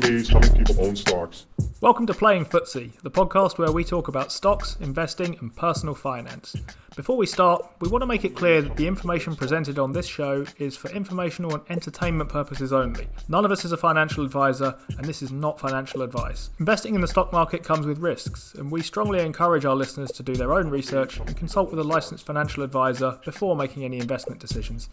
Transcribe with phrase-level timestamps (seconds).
[0.00, 1.46] people own stocks.
[1.82, 6.56] Welcome to Playing FTSE, the podcast where we talk about stocks, investing, and personal finance.
[6.96, 10.06] Before we start, we want to make it clear that the information presented on this
[10.06, 13.06] show is for informational and entertainment purposes only.
[13.28, 16.48] None of us is a financial advisor, and this is not financial advice.
[16.58, 20.22] Investing in the stock market comes with risks, and we strongly encourage our listeners to
[20.22, 24.40] do their own research and consult with a licensed financial advisor before making any investment
[24.40, 24.88] decisions.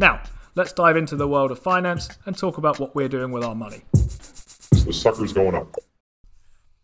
[0.00, 0.22] Now,
[0.56, 3.54] let's dive into the world of finance and talk about what we're doing with our
[3.54, 3.84] money.
[4.70, 5.76] The sucker's going up.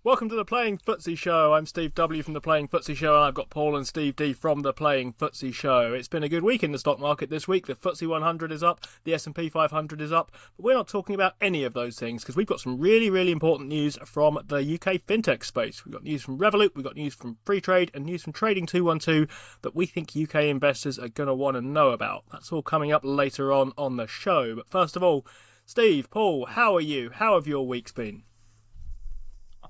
[0.05, 1.55] Welcome to the Playing FTSE Show.
[1.55, 4.33] I'm Steve W from the Playing FTSE Show, and I've got Paul and Steve D
[4.33, 5.93] from the Playing FTSE Show.
[5.93, 7.67] It's been a good week in the stock market this week.
[7.67, 11.35] The FTSE 100 is up, the S&P 500 is up, but we're not talking about
[11.41, 15.05] any of those things because we've got some really, really important news from the UK
[15.07, 15.85] fintech space.
[15.85, 19.59] We've got news from Revolut, we've got news from Freetrade, and news from Trading 212
[19.63, 22.25] that we think UK investors are going to want to know about.
[22.31, 24.55] That's all coming up later on on the show.
[24.55, 25.27] But first of all,
[25.69, 27.11] Steve, Paul, how are you?
[27.11, 28.23] How have your weeks been?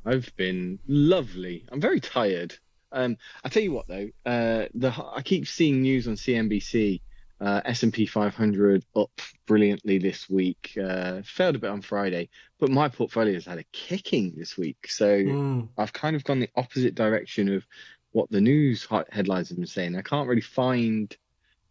[0.04, 1.64] I've been lovely.
[1.72, 2.54] I'm very tired.
[2.92, 7.00] Um, I tell you what though, uh, the I keep seeing news on CNBC.
[7.38, 9.10] Uh, S&P 500 up
[9.46, 10.76] brilliantly this week.
[10.82, 14.88] Uh, failed a bit on Friday, but my portfolio has had a kicking this week.
[14.88, 15.68] So mm.
[15.76, 17.66] I've kind of gone the opposite direction of
[18.12, 19.96] what the news headlines have been saying.
[19.96, 21.14] I can't really find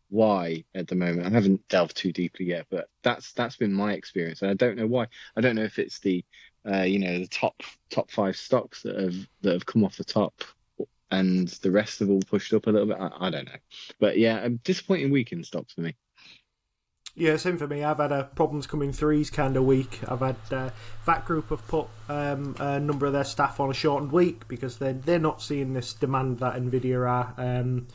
[0.09, 1.27] why at the moment.
[1.27, 4.77] I haven't delved too deeply yet, but that's that's been my experience, and I don't
[4.77, 5.07] know why.
[5.35, 6.23] I don't know if it's the
[6.69, 10.03] uh, you know the top top five stocks that have that have come off the
[10.03, 10.43] top
[11.11, 12.97] and the rest have all pushed up a little bit.
[12.99, 13.59] I, I don't know,
[13.99, 15.95] but yeah, a disappointing week in stocks for me.
[17.17, 17.81] Yeah, same for me.
[17.81, 20.01] I've had a problems coming threes kind of week.
[20.05, 20.69] I've had uh,
[21.05, 24.79] that group have put um, a number of their staff on a shortened week because
[24.79, 27.33] they're they're not seeing this demand that Nvidia are.
[27.37, 27.87] Um,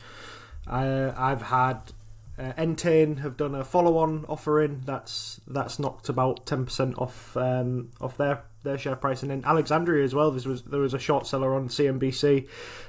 [0.65, 1.93] I, I've had
[2.37, 7.91] uh, Entain have done a follow-on offering that's that's knocked about ten percent off um,
[7.99, 10.31] off their their share price, and then Alexandria as well.
[10.31, 12.47] There was there was a short seller on CNBC.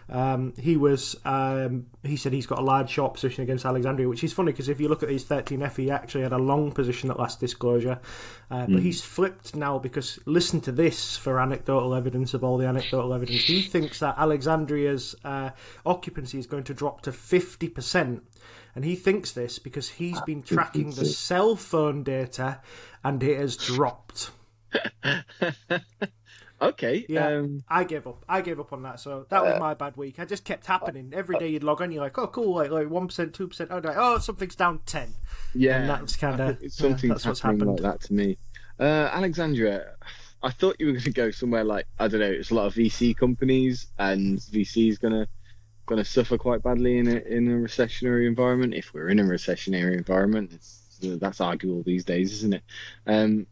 [0.09, 4.23] Um, he was um, he said he's got a large short position against Alexandria, which
[4.23, 7.11] is funny because if you look at his 13F, he actually had a long position
[7.11, 7.99] at last disclosure,
[8.51, 8.67] uh, mm.
[8.67, 8.79] but hmm.
[8.79, 13.43] he's flipped now because listen to this for anecdotal evidence of all the anecdotal evidence.
[13.43, 15.51] He thinks that Alexandria's uh,
[15.87, 18.23] occupancy is going to drop to fifty percent
[18.75, 22.61] and he thinks this because he's been tracking the cell phone data
[23.05, 24.31] and it has dropped.
[26.63, 27.05] okay.
[27.09, 27.65] Yeah, um...
[27.69, 28.25] I gave up.
[28.29, 29.01] I gave up on that.
[29.01, 30.19] So that was uh, my bad week.
[30.19, 31.49] I just kept happening every day.
[31.49, 33.71] You'd log on, you're like, oh, cool, like like one percent, two percent.
[33.71, 35.13] Oh, oh, something's down ten.
[35.55, 38.39] Yeah, and that's kind of something that's what's happened like that to me.
[38.81, 39.97] Uh, Alexandria,
[40.43, 42.31] I thought you were going to go somewhere like I don't know.
[42.31, 45.29] It's a lot of VC companies, and VC is going to
[45.87, 48.75] going to suffer quite badly in a in a recessionary environment.
[48.75, 50.53] If we're in a recessionary environment,
[51.01, 52.63] that's arguable these days, isn't it?
[53.07, 53.47] Um,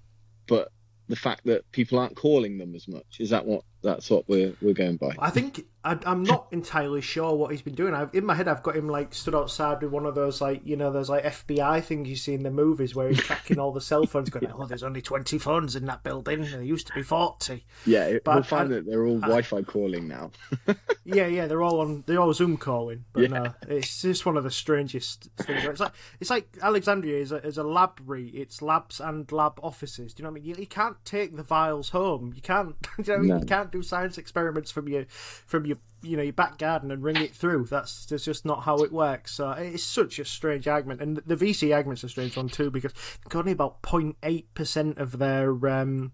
[0.47, 0.73] but
[1.09, 4.55] the fact that people aren't calling them as much is that what that's what we're
[4.63, 5.15] we're going by.
[5.19, 7.95] I think I, am not entirely sure what he's been doing.
[7.95, 10.61] I've, in my head, I've got him like stood outside with one of those like
[10.65, 13.73] you know those like FBI things you see in the movies where he's tracking all
[13.73, 16.43] the cell phones, going, "Oh, there's only 20 phones in that building.
[16.43, 19.63] There used to be 40." Yeah, but we'll find I, that they're all I, Wi-Fi
[19.63, 20.33] calling now.
[21.05, 23.29] yeah, yeah, they're all on they're all Zoom calling, but yeah.
[23.29, 25.65] no, it's just one of the strangest things.
[25.65, 28.29] It's like it's like Alexandria is a, is a library.
[28.35, 30.13] It's labs and lab offices.
[30.13, 30.45] Do you know what I mean?
[30.45, 32.33] You, you can't take the vials home.
[32.35, 32.77] You can't.
[32.83, 33.29] Do you know what I mean?
[33.29, 33.39] No.
[33.39, 35.70] You can't do science experiments from your from your
[36.03, 37.67] you know your back garden and ring it through.
[37.67, 39.35] That's, that's just not how it works.
[39.35, 42.93] So it's such a strange argument, and the VC argument's a strange one too because
[43.35, 46.13] only about 0.8 percent of their um,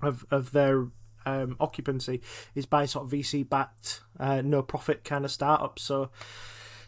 [0.00, 0.88] of of their
[1.26, 2.20] um, occupancy
[2.54, 5.82] is by sort of VC backed, uh, no profit kind of startups.
[5.82, 6.10] So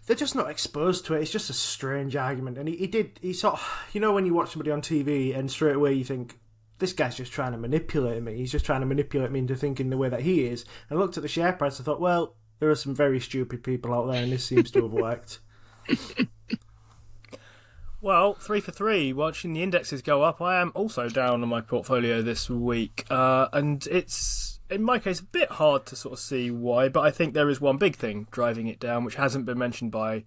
[0.06, 1.22] they're just not exposed to it.
[1.22, 2.58] It's just a strange argument.
[2.58, 5.36] And he, he did, he sort of, you know, when you watch somebody on TV
[5.36, 6.38] and straight away you think,
[6.84, 8.36] this guy's just trying to manipulate me.
[8.36, 10.66] He's just trying to manipulate me into thinking the way that he is.
[10.90, 11.80] And I looked at the share price.
[11.80, 14.82] I thought, well, there are some very stupid people out there, and this seems to
[14.82, 15.40] have worked.
[18.04, 19.14] Well, three for three.
[19.14, 23.48] Watching the indexes go up, I am also down on my portfolio this week, uh,
[23.50, 26.90] and it's in my case a bit hard to sort of see why.
[26.90, 29.90] But I think there is one big thing driving it down, which hasn't been mentioned
[29.90, 30.24] by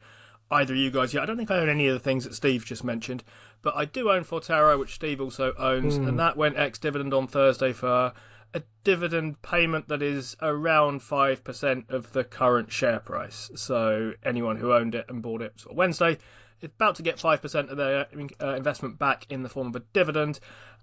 [0.49, 1.21] either of you guys yet.
[1.21, 3.23] I don't think I own any of the things that Steve just mentioned,
[3.67, 6.07] but I do own Forterra, which Steve also owns, mm.
[6.07, 8.13] and that went ex dividend on Thursday for
[8.53, 13.51] a dividend payment that is around 5% of the current share price.
[13.55, 16.17] So anyone who owned it and bought it sort of Wednesday
[16.61, 18.07] is about to get 5% of their
[18.41, 20.39] uh, investment back in the form of a dividend.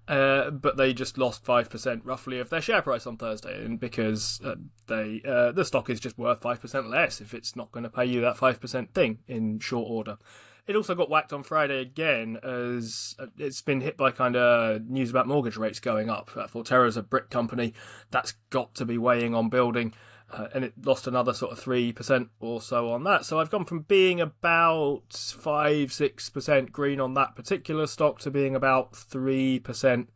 [0.07, 3.79] Uh, but they just lost five percent roughly of their share price on Thursday, and
[3.79, 4.53] because uh,
[4.85, 7.89] they uh, the stock is just worth five percent less if it's not going to
[7.89, 10.19] pay you that five percent thing in short order.
[10.67, 14.87] It also got whacked on Friday again as uh, it's been hit by kind of
[14.87, 16.31] news about mortgage rates going up.
[16.35, 17.73] Uh, is a brick company
[18.11, 19.93] that's got to be weighing on building.
[20.31, 23.25] Uh, and it lost another sort of 3% or so on that.
[23.25, 28.55] So I've gone from being about 5 6% green on that particular stock to being
[28.55, 30.07] about 3%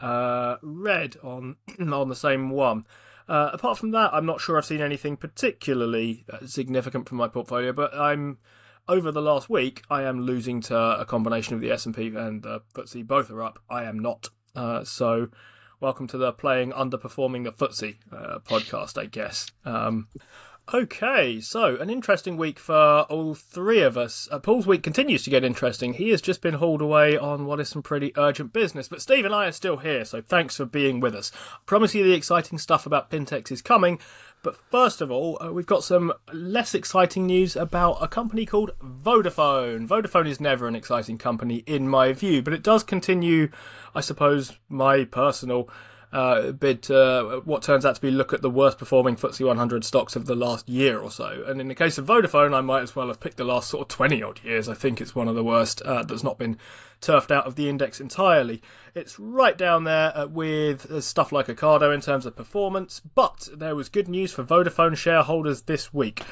[0.00, 2.86] uh, red on, on the same one.
[3.28, 7.26] Uh, apart from that, I'm not sure I've seen anything particularly uh, significant from my
[7.26, 8.38] portfolio, but I'm
[8.88, 12.60] over the last week I am losing to a combination of the S&P and the
[12.74, 13.06] FTSE.
[13.06, 13.58] Both are up.
[13.68, 14.28] I am not.
[14.54, 15.28] Uh, so
[15.80, 19.50] welcome to the playing underperforming the FTSE uh, podcast, I guess.
[19.64, 20.08] Um,
[20.74, 24.28] Okay, so an interesting week for all three of us.
[24.32, 25.94] Uh, Paul's week continues to get interesting.
[25.94, 29.24] He has just been hauled away on what is some pretty urgent business, but Steve
[29.24, 31.30] and I are still here, so thanks for being with us.
[31.54, 34.00] I promise you the exciting stuff about fintechs is coming,
[34.46, 38.70] but first of all, uh, we've got some less exciting news about a company called
[38.80, 39.88] Vodafone.
[39.88, 43.48] Vodafone is never an exciting company in my view, but it does continue,
[43.92, 45.68] I suppose, my personal
[46.12, 49.84] uh, bid uh, what turns out to be look at the worst performing FTSE 100
[49.84, 51.44] stocks of the last year or so.
[51.46, 53.82] And in the case of Vodafone, I might as well have picked the last sort
[53.82, 54.68] of 20 odd years.
[54.68, 56.58] I think it's one of the worst uh, that's not been
[57.00, 58.62] turfed out of the index entirely.
[58.94, 63.48] It's right down there uh, with uh, stuff like Ocado in terms of performance, but
[63.54, 66.22] there was good news for Vodafone shareholders this week.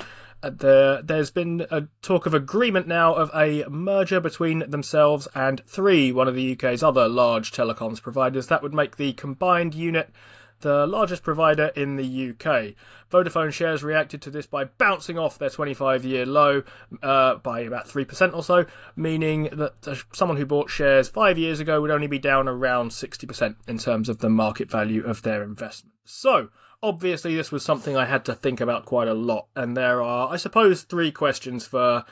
[0.51, 6.13] There, there's been a talk of agreement now of a merger between themselves and Three,
[6.13, 8.49] one of the UK's other large telecoms providers.
[8.49, 10.11] That would make the combined unit
[10.61, 12.75] the largest provider in the UK.
[13.11, 16.63] Vodafone shares reacted to this by bouncing off their 25 year low
[17.03, 18.65] uh, by about 3% or so,
[18.97, 23.57] meaning that someone who bought shares five years ago would only be down around 60%
[23.69, 25.95] in terms of the market value of their investment.
[26.05, 26.49] So,
[26.85, 30.31] obviously this was something I had to think about quite a lot, and there are,
[30.31, 32.05] I suppose, three questions for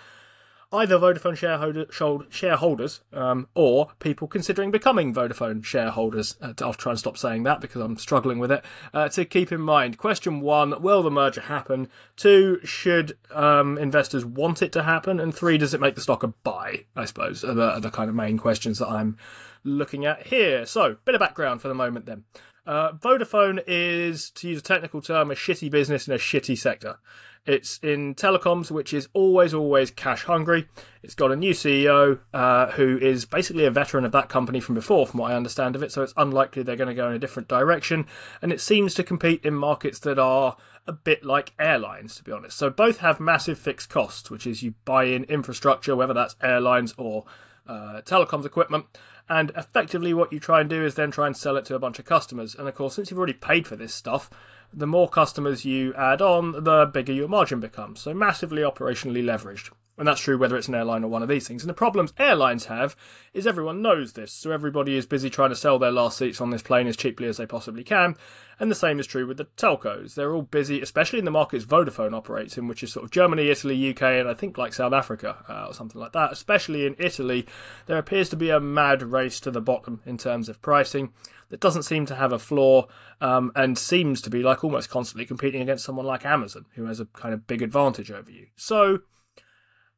[0.73, 1.87] either Vodafone shareholder,
[2.31, 6.37] shareholders um, or people considering becoming Vodafone shareholders.
[6.41, 8.65] Uh, I'll try and stop saying that because I'm struggling with it.
[8.95, 11.89] Uh, to keep in mind, question one: Will the merger happen?
[12.17, 15.21] Two: Should um, investors want it to happen?
[15.21, 16.87] And three: Does it make the stock a buy?
[16.97, 19.19] I suppose are the, are the kind of main questions that I'm
[19.65, 20.65] looking at here.
[20.67, 22.25] So, bit of background for the moment then.
[22.67, 26.99] Uh, Vodafone is, to use a technical term, a shitty business in a shitty sector.
[27.45, 30.69] It's in telecoms, which is always, always cash hungry.
[31.03, 34.77] It's got a new CEO uh, who is basically a veteran of that company from
[34.77, 35.91] before, from what I understand of it.
[35.91, 38.07] So it's unlikely they're going to go in a different direction.
[38.41, 40.57] And it seems to compete in markets that are
[40.87, 42.57] a bit like airlines, to be honest.
[42.57, 46.95] So both have massive fixed costs, which is you buy in infrastructure, whether that's airlines
[46.97, 47.25] or
[47.67, 48.87] uh, telecoms equipment.
[49.29, 51.79] And effectively, what you try and do is then try and sell it to a
[51.79, 52.55] bunch of customers.
[52.55, 54.31] And of course, since you've already paid for this stuff,
[54.73, 58.01] the more customers you add on, the bigger your margin becomes.
[58.01, 59.71] So massively operationally leveraged.
[59.99, 61.63] And that's true whether it's an airline or one of these things.
[61.63, 62.97] And the problems airlines have
[63.35, 64.33] is everyone knows this.
[64.33, 67.29] So everybody is busy trying to sell their last seats on this plane as cheaply
[67.29, 68.17] as they possibly can.
[68.59, 70.15] And the same is true with the telcos.
[70.15, 73.49] They're all busy, especially in the markets Vodafone operates in, which is sort of Germany,
[73.49, 76.33] Italy, UK, and I think like South Africa uh, or something like that.
[76.33, 77.47] Especially in Italy,
[77.87, 81.13] there appears to be a mad race to the bottom in terms of pricing
[81.51, 82.87] that doesn't seem to have a flaw
[83.21, 86.99] um, and seems to be like almost constantly competing against someone like Amazon, who has
[86.99, 88.47] a kind of big advantage over you.
[88.57, 89.01] So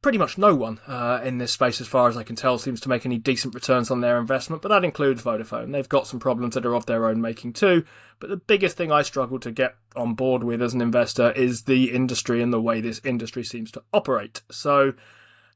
[0.05, 2.79] pretty much no one uh, in this space, as far as I can tell, seems
[2.81, 5.73] to make any decent returns on their investment, but that includes Vodafone.
[5.73, 7.87] They've got some problems that are of their own making too,
[8.21, 11.63] but the biggest thing I struggle to get on board with as an investor is
[11.63, 14.43] the industry and the way this industry seems to operate.
[14.51, 14.93] So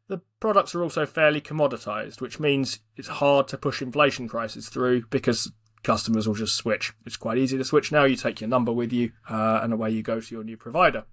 [0.09, 5.05] the products are also fairly commoditized, which means it's hard to push inflation prices through
[5.11, 5.53] because
[5.83, 6.95] customers will just switch.
[7.05, 8.05] It's quite easy to switch now.
[8.05, 11.05] You take your number with you, uh, and away you go to your new provider.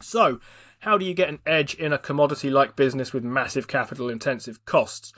[0.00, 0.40] So,
[0.80, 4.64] how do you get an edge in a commodity like business with massive capital intensive
[4.64, 5.12] costs?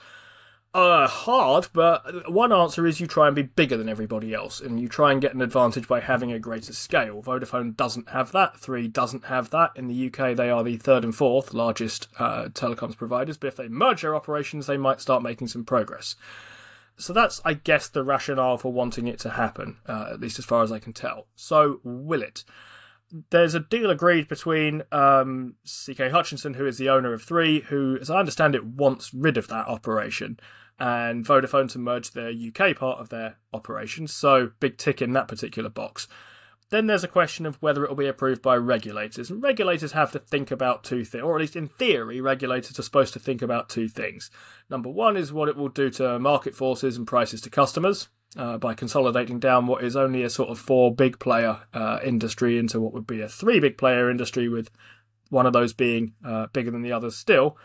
[0.73, 4.79] Uh, hard, but one answer is you try and be bigger than everybody else, and
[4.79, 7.21] you try and get an advantage by having a greater scale.
[7.21, 8.57] Vodafone doesn't have that.
[8.57, 9.71] Three doesn't have that.
[9.75, 13.57] In the UK, they are the third and fourth largest uh, telecoms providers, but if
[13.57, 16.15] they merge their operations, they might start making some progress.
[16.95, 20.45] So that's, I guess, the rationale for wanting it to happen, uh, at least as
[20.45, 21.27] far as I can tell.
[21.35, 22.45] So, will it?
[23.29, 27.97] There's a deal agreed between um, CK Hutchinson, who is the owner of Three, who,
[27.99, 30.39] as I understand it, wants rid of that operation,
[30.79, 34.13] and Vodafone to merge their UK part of their operations.
[34.13, 36.07] So, big tick in that particular box.
[36.69, 39.29] Then there's a question of whether it will be approved by regulators.
[39.29, 42.83] And regulators have to think about two things, or at least in theory, regulators are
[42.83, 44.31] supposed to think about two things.
[44.69, 48.07] Number one is what it will do to market forces and prices to customers
[48.37, 52.57] uh, by consolidating down what is only a sort of four big player uh, industry
[52.57, 54.69] into what would be a three big player industry, with
[55.29, 57.57] one of those being uh, bigger than the others still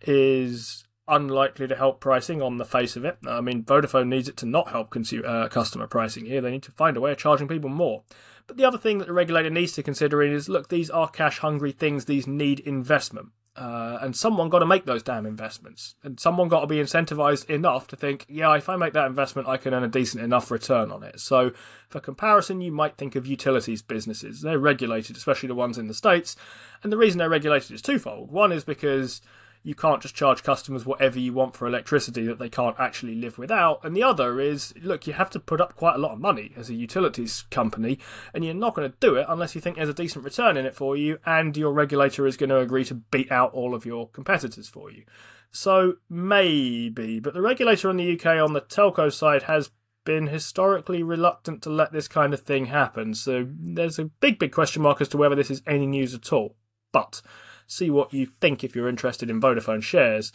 [0.00, 3.18] is unlikely to help pricing on the face of it.
[3.26, 6.40] I mean, Vodafone needs it to not help consumer, uh, customer pricing here.
[6.40, 8.04] They need to find a way of charging people more.
[8.46, 11.38] But the other thing that the regulator needs to consider is look, these are cash
[11.38, 13.28] hungry things, these need investment.
[13.56, 15.94] Uh, and someone got to make those damn investments.
[16.02, 19.46] And someone got to be incentivized enough to think, yeah, if I make that investment,
[19.46, 21.20] I can earn a decent enough return on it.
[21.20, 21.52] So,
[21.88, 24.40] for comparison, you might think of utilities businesses.
[24.40, 26.34] They're regulated, especially the ones in the States.
[26.82, 28.32] And the reason they're regulated is twofold.
[28.32, 29.20] One is because
[29.64, 33.38] you can't just charge customers whatever you want for electricity that they can't actually live
[33.38, 33.82] without.
[33.82, 36.52] And the other is, look, you have to put up quite a lot of money
[36.54, 37.98] as a utilities company,
[38.34, 40.66] and you're not going to do it unless you think there's a decent return in
[40.66, 43.86] it for you, and your regulator is going to agree to beat out all of
[43.86, 45.04] your competitors for you.
[45.50, 49.70] So maybe, but the regulator in the UK on the telco side has
[50.04, 53.14] been historically reluctant to let this kind of thing happen.
[53.14, 56.32] So there's a big, big question mark as to whether this is any news at
[56.32, 56.56] all.
[56.92, 57.22] But
[57.66, 60.32] see what you think if you're interested in Vodafone shares.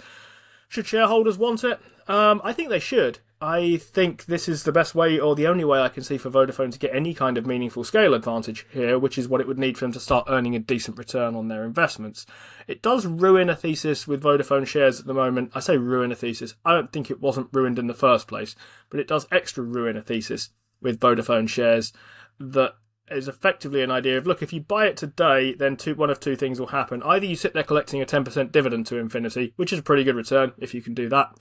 [0.68, 1.80] Should shareholders want it?
[2.08, 3.20] Um, I think they should.
[3.42, 6.30] I think this is the best way, or the only way I can see for
[6.30, 9.58] Vodafone to get any kind of meaningful scale advantage here, which is what it would
[9.58, 12.26] need for them to start earning a decent return on their investments.
[12.68, 15.52] It does ruin a thesis with Vodafone shares at the moment.
[15.56, 16.56] I say ruin a thesis.
[16.66, 18.56] I don't think it wasn't ruined in the first place,
[18.90, 20.50] but it does extra ruin a thesis
[20.82, 21.94] with Vodafone shares
[22.42, 22.76] that
[23.12, 26.20] is effectively an idea of look, if you buy it today, then two, one of
[26.20, 27.04] two things will happen.
[27.04, 30.16] Either you sit there collecting a 10% dividend to infinity, which is a pretty good
[30.16, 31.36] return if you can do that,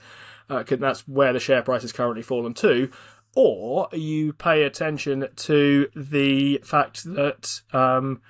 [0.51, 2.91] uh, that's where the share price has currently fallen to,
[3.35, 8.21] or you pay attention to the fact that um,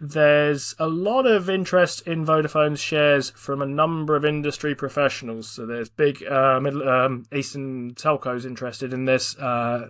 [0.00, 5.50] there's a lot of interest in Vodafone's shares from a number of industry professionals.
[5.50, 9.36] So there's big uh, Middle um, Eastern telcos interested in this.
[9.36, 9.88] Uh,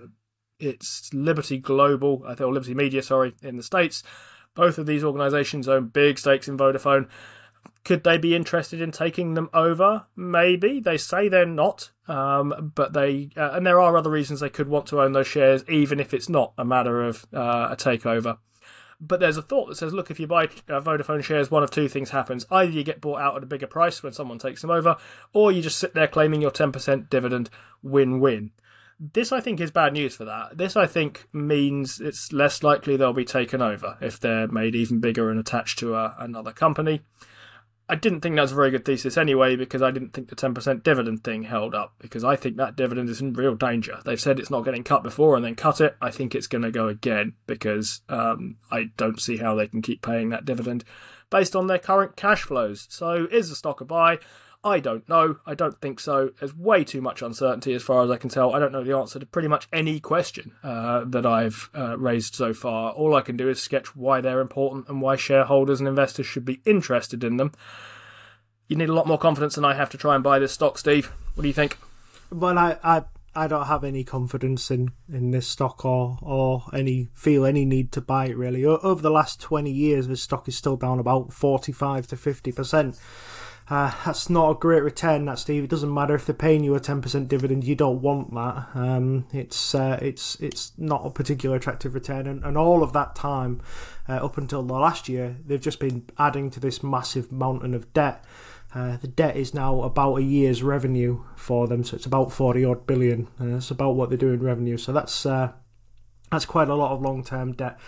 [0.58, 4.02] it's Liberty Global, I think, or Liberty Media, sorry, in the States.
[4.54, 7.08] Both of these organisations own big stakes in Vodafone.
[7.84, 10.06] Could they be interested in taking them over?
[10.16, 10.80] Maybe.
[10.80, 14.68] They say they're not, um, but they, uh, and there are other reasons they could
[14.68, 18.38] want to own those shares, even if it's not a matter of uh, a takeover.
[18.98, 21.70] But there's a thought that says, look, if you buy uh, Vodafone shares, one of
[21.70, 22.46] two things happens.
[22.50, 24.96] Either you get bought out at a bigger price when someone takes them over,
[25.34, 27.50] or you just sit there claiming your 10% dividend
[27.82, 28.52] win win.
[28.98, 30.56] This, I think, is bad news for that.
[30.56, 35.00] This, I think, means it's less likely they'll be taken over if they're made even
[35.00, 37.02] bigger and attached to a, another company.
[37.88, 40.82] I didn't think that's a very good thesis anyway because I didn't think the 10%
[40.82, 44.00] dividend thing held up because I think that dividend is in real danger.
[44.04, 45.96] They've said it's not getting cut before and then cut it.
[46.00, 49.82] I think it's going to go again because um, I don't see how they can
[49.82, 50.84] keep paying that dividend
[51.30, 52.88] based on their current cash flows.
[52.90, 54.18] So, is the stock a buy?
[54.66, 55.38] I don't know.
[55.46, 56.32] I don't think so.
[56.40, 58.52] There's way too much uncertainty as far as I can tell.
[58.52, 62.34] I don't know the answer to pretty much any question uh, that I've uh, raised
[62.34, 62.90] so far.
[62.90, 66.44] All I can do is sketch why they're important and why shareholders and investors should
[66.44, 67.52] be interested in them.
[68.66, 70.78] You need a lot more confidence than I have to try and buy this stock,
[70.78, 71.12] Steve.
[71.36, 71.78] What do you think?
[72.32, 73.04] Well, I, I,
[73.36, 77.92] I don't have any confidence in, in this stock or or any feel any need
[77.92, 78.64] to buy it really.
[78.64, 82.50] over the last twenty years, this stock is still down about forty five to fifty
[82.50, 82.98] percent.
[83.68, 85.64] Uh, that's not a great return, that Steve.
[85.64, 87.64] It doesn't matter if they're paying you a ten percent dividend.
[87.64, 88.68] You don't want that.
[88.74, 93.16] Um, it's uh, it's it's not a particular attractive return, and, and all of that
[93.16, 93.60] time,
[94.08, 97.92] uh, up until the last year, they've just been adding to this massive mountain of
[97.92, 98.24] debt.
[98.72, 102.64] Uh, the debt is now about a year's revenue for them, so it's about forty
[102.64, 103.26] odd billion.
[103.40, 104.76] Uh, that's about what they do in revenue.
[104.76, 105.50] So that's uh,
[106.30, 107.80] that's quite a lot of long term debt.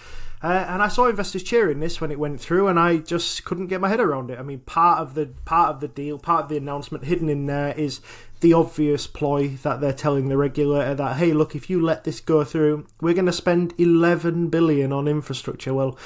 [0.43, 3.67] Uh, and I saw investors cheering this when it went through, and I just couldn't
[3.67, 4.39] get my head around it.
[4.39, 7.47] I mean, part of the part of the deal, part of the announcement hidden in
[7.47, 8.01] there is
[8.41, 12.21] the obvious ploy that they're telling the regulator that hey, look, if you let this
[12.21, 15.75] go through, we're going to spend 11 billion on infrastructure.
[15.75, 15.99] Well.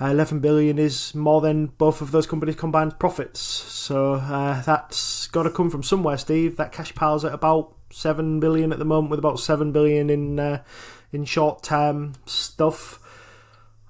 [0.00, 3.38] Uh, 11 billion is more than both of those companies combined profits.
[3.38, 6.56] So uh, that's got to come from somewhere, Steve.
[6.56, 10.40] That cash pile's at about 7 billion at the moment, with about 7 billion in
[10.40, 10.64] uh,
[11.12, 12.98] in short term stuff.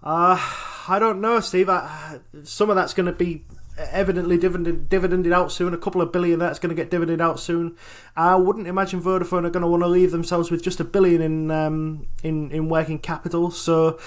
[0.05, 0.39] Uh,
[0.87, 1.71] I don't know, Steve.
[1.71, 3.47] I, some of that's going to be
[3.79, 5.73] evidently dividend, dividended out soon.
[5.73, 7.77] A couple of billion that's going to get dividended out soon.
[8.15, 11.23] I wouldn't imagine Vodafone are going to want to leave themselves with just a billion
[11.23, 13.51] in um, in in working capital.
[13.51, 13.99] So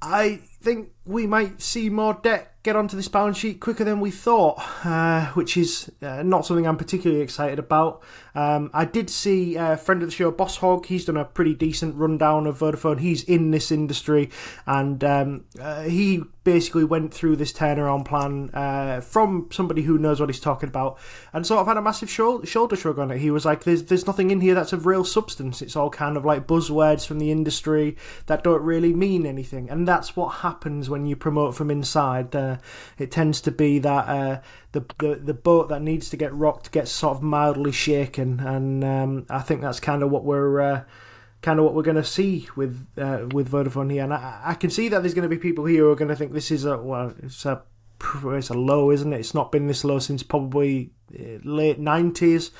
[0.00, 4.12] I think we might see more debt get onto this balance sheet quicker than we
[4.12, 8.02] thought, uh, which is uh, not something I'm particularly excited about.
[8.34, 10.86] Um, I did see a friend of the show, Boss Hog.
[10.86, 13.00] He's done a pretty decent rundown of Vodafone.
[13.00, 14.30] He's in this industry,
[14.66, 20.20] and um, uh, he basically went through this turnaround plan uh, from somebody who knows
[20.20, 20.98] what he's talking about,
[21.32, 23.18] and sort of had a massive shoulder shrug on it.
[23.18, 25.62] He was like, "There's there's nothing in here that's of real substance.
[25.62, 27.96] It's all kind of like buzzwords from the industry
[28.26, 32.36] that don't really mean anything." And that's what happens when you promote from inside.
[32.36, 32.56] Uh, uh,
[32.98, 34.40] it tends to be that uh,
[34.72, 38.84] the, the the boat that needs to get rocked gets sort of mildly shaken, and
[38.84, 40.60] um, I think that's kind of what we're.
[40.60, 40.84] Uh,
[41.42, 44.54] kind of what we're going to see with uh, with Vodafone here, and I, I
[44.54, 46.52] can see that there's going to be people here who are going to think this
[46.52, 47.62] is a well, it's a
[48.26, 49.20] it's a low, isn't it?
[49.20, 52.52] It's not been this low since probably uh, late nineties.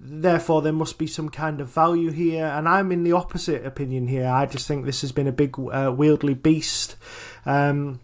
[0.00, 4.06] Therefore, there must be some kind of value here, and I'm in the opposite opinion
[4.06, 4.28] here.
[4.28, 6.96] I just think this has been a big uh, wieldy beast.
[7.44, 8.00] Um,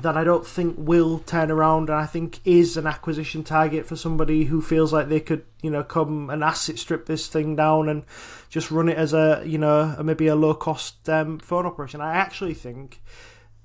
[0.00, 3.96] that I don't think will turn around, and I think is an acquisition target for
[3.96, 7.88] somebody who feels like they could, you know, come and asset strip this thing down
[7.88, 8.04] and
[8.48, 12.00] just run it as a, you know, maybe a low cost um, phone operation.
[12.00, 13.02] I actually think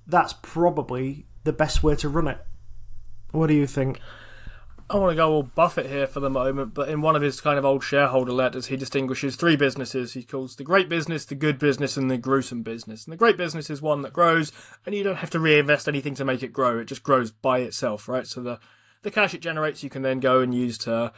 [0.07, 2.39] that's probably the best way to run it.
[3.31, 3.99] What do you think?
[4.89, 7.41] I want to go all Buffett here for the moment, but in one of his
[7.41, 10.13] kind of old shareholder letters, he distinguishes three businesses.
[10.13, 13.05] He calls the great business, the good business, and the gruesome business.
[13.05, 14.51] And the great business is one that grows,
[14.85, 16.79] and you don't have to reinvest anything to make it grow.
[16.79, 18.27] It just grows by itself, right?
[18.27, 18.59] So the
[19.03, 21.11] the cash it generates, you can then go and use to,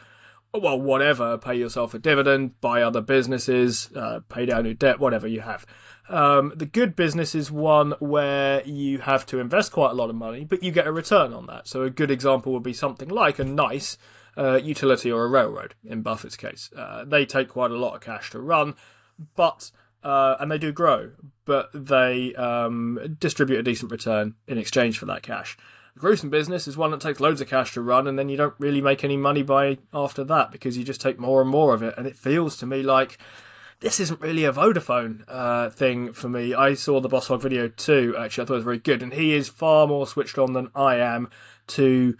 [0.52, 5.26] well, whatever, pay yourself a dividend, buy other businesses, uh, pay down your debt, whatever
[5.26, 5.64] you have.
[6.08, 10.16] Um, the good business is one where you have to invest quite a lot of
[10.16, 11.66] money, but you get a return on that.
[11.66, 13.98] So a good example would be something like a nice
[14.36, 15.74] uh, utility or a railroad.
[15.84, 18.74] In Buffett's case, uh, they take quite a lot of cash to run,
[19.34, 19.70] but
[20.04, 21.10] uh, and they do grow,
[21.44, 25.56] but they um, distribute a decent return in exchange for that cash.
[25.94, 28.36] The gruesome business is one that takes loads of cash to run, and then you
[28.36, 31.74] don't really make any money by after that because you just take more and more
[31.74, 33.18] of it, and it feels to me like
[33.80, 36.54] this isn't really a Vodafone uh, thing for me.
[36.54, 38.42] I saw the Boss Hog video too, actually.
[38.42, 39.02] I thought it was very good.
[39.02, 41.28] And he is far more switched on than I am
[41.68, 42.16] to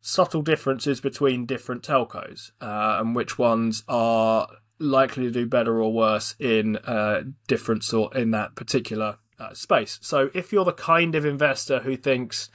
[0.00, 4.48] subtle differences between different telcos uh, and which ones are
[4.80, 10.00] likely to do better or worse in uh, different sort in that particular uh, space.
[10.02, 12.50] So if you're the kind of investor who thinks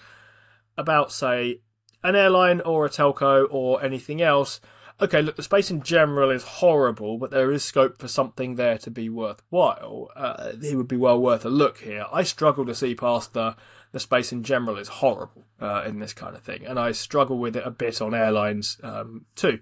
[0.77, 1.61] about, say,
[2.03, 4.59] an airline or a telco or anything else,
[4.99, 8.77] okay, look, the space in general is horrible, but there is scope for something there
[8.79, 10.09] to be worthwhile.
[10.15, 12.05] Uh, it would be well worth a look here.
[12.11, 13.55] I struggle to see past the
[13.93, 17.37] the space in general is horrible uh, in this kind of thing, and I struggle
[17.37, 19.59] with it a bit on airlines um, too.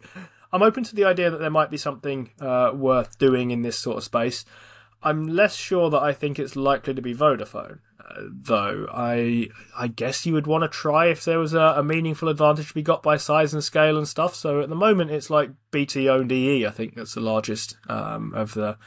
[0.51, 3.77] I'm open to the idea that there might be something uh, worth doing in this
[3.77, 4.43] sort of space.
[5.03, 7.79] I'm less sure that I think it's likely to be Vodafone
[8.29, 8.87] though.
[8.93, 12.69] I I guess you would want to try if there was a, a, meaningful advantage
[12.69, 14.35] to be got by size and scale and stuff.
[14.35, 16.65] So at the moment, it's like BT owned EE.
[16.65, 18.77] I think that's the largest um, of the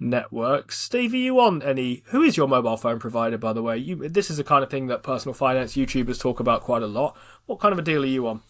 [0.00, 0.78] networks.
[0.78, 2.02] Steve, are you on any?
[2.06, 3.76] Who is your mobile phone provider, by the way?
[3.78, 6.86] You, this is the kind of thing that personal finance YouTubers talk about quite a
[6.86, 7.16] lot.
[7.46, 8.42] What kind of a deal are you on?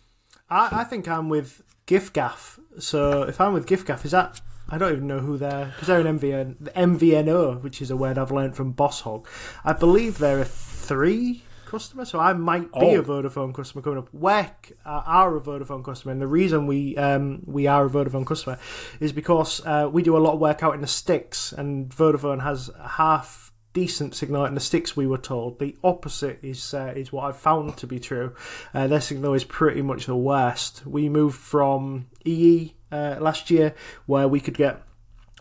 [0.48, 2.58] I, I think I'm with giffgaff.
[2.78, 4.40] So if I'm with giffgaff, is that
[4.74, 8.18] I don't even know who they're because they're an MVN, MVNO, which is a word
[8.18, 9.28] I've learned from Boss Hog.
[9.64, 12.98] I believe there are three customers, so I might be oh.
[12.98, 14.10] a Vodafone customer coming up.
[14.12, 18.58] WEC are a Vodafone customer, and the reason we um, we are a Vodafone customer
[18.98, 22.42] is because uh, we do a lot of work out in the sticks, and Vodafone
[22.42, 24.96] has half decent signal in the sticks.
[24.96, 28.34] We were told the opposite is uh, is what I've found to be true.
[28.74, 30.84] Uh, their signal is pretty much the worst.
[30.84, 33.74] We moved from EE uh, last year
[34.06, 34.82] where we could get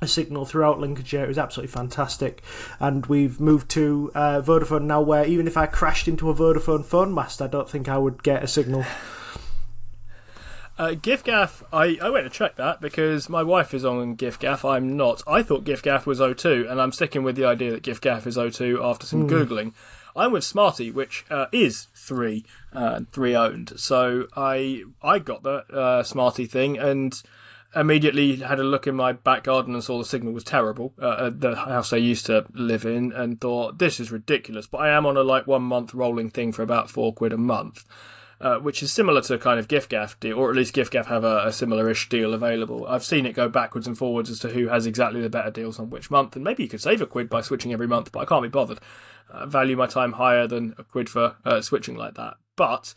[0.01, 1.23] a signal throughout Lincolnshire.
[1.23, 2.41] It was absolutely fantastic.
[2.79, 6.83] And we've moved to uh, Vodafone now, where even if I crashed into a Vodafone
[6.83, 8.85] phone mast, I don't think I would get a signal.
[10.75, 14.67] Uh, giffgaff, I, I went to check that because my wife is on giffgaff.
[14.67, 15.21] I'm not.
[15.27, 18.83] I thought giffgaff was O2, and I'm sticking with the idea that giffgaff is O2
[18.83, 19.29] after some mm.
[19.29, 19.73] Googling.
[20.15, 23.73] I'm with Smarty, which uh, is three uh, three owned.
[23.77, 27.21] So I I got the uh, Smarty thing and
[27.75, 31.25] immediately had a look in my back garden and saw the signal was terrible uh,
[31.27, 34.67] at the house I used to live in and thought this is ridiculous.
[34.67, 37.37] But I am on a like one month rolling thing for about four quid a
[37.37, 37.85] month.
[38.41, 41.45] Uh, which is similar to kind of giffgaff deal, or at least giffgaff have a,
[41.45, 42.85] a similar-ish deal available.
[42.85, 45.79] I've seen it go backwards and forwards as to who has exactly the better deals
[45.79, 48.19] on which month, and maybe you could save a quid by switching every month, but
[48.19, 48.79] I can't be bothered.
[49.33, 52.35] I value my time higher than a quid for uh, switching like that.
[52.55, 52.93] But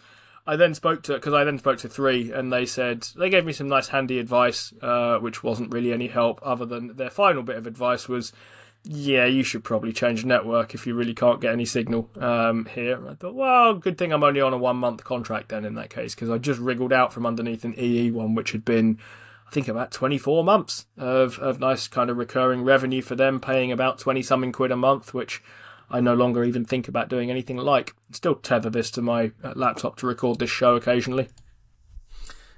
[0.47, 3.45] I then spoke to because I then spoke to three, and they said they gave
[3.45, 7.43] me some nice handy advice, uh, which wasn't really any help other than their final
[7.43, 8.33] bit of advice was,
[8.85, 12.97] yeah, you should probably change network if you really can't get any signal um, here.
[12.97, 15.75] And I thought, well, good thing I'm only on a one month contract then in
[15.75, 18.99] that case because I just wriggled out from underneath an EE one, which had been.
[19.49, 23.71] I think about 24 months of, of nice kind of recurring revenue for them, paying
[23.71, 25.41] about 20 something quid a month, which
[25.91, 27.95] I no longer even think about doing anything like.
[28.11, 31.29] Still tether this to my uh, laptop to record this show occasionally.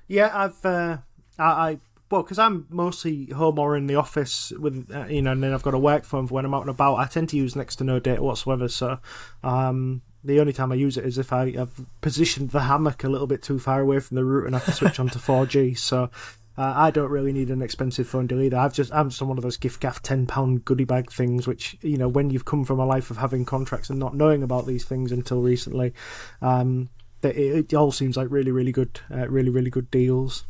[0.06, 0.98] Yeah, I've uh,
[1.38, 1.78] I, I
[2.10, 5.52] well because I'm mostly home or in the office with uh, you know, and then
[5.52, 6.96] I've got a work phone for when I'm out and about.
[6.96, 8.98] I tend to use next to no data whatsoever, so
[9.42, 13.08] um, The only time I use it is if I have positioned the hammock a
[13.08, 15.18] little bit too far away from the router and I have to switch on to
[15.18, 15.78] 4G.
[15.78, 16.10] So
[16.58, 18.56] uh, I don't really need an expensive phone deal either.
[18.56, 21.76] I've just I'm just on one of those giffgaff ten pound goodie bag things, which
[21.82, 24.66] you know when you've come from a life of having contracts and not knowing about
[24.66, 25.94] these things until recently,
[26.42, 26.88] um,
[27.22, 30.46] it, it all seems like really really good, uh, really really good deals.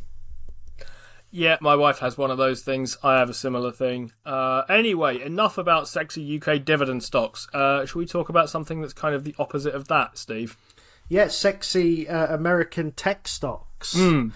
[1.31, 2.97] Yeah, my wife has one of those things.
[3.03, 4.11] I have a similar thing.
[4.25, 7.47] Uh, anyway, enough about sexy UK dividend stocks.
[7.53, 10.57] Uh, should we talk about something that's kind of the opposite of that, Steve?
[11.07, 13.93] Yeah, sexy uh, American tech stocks.
[13.93, 14.31] Mm.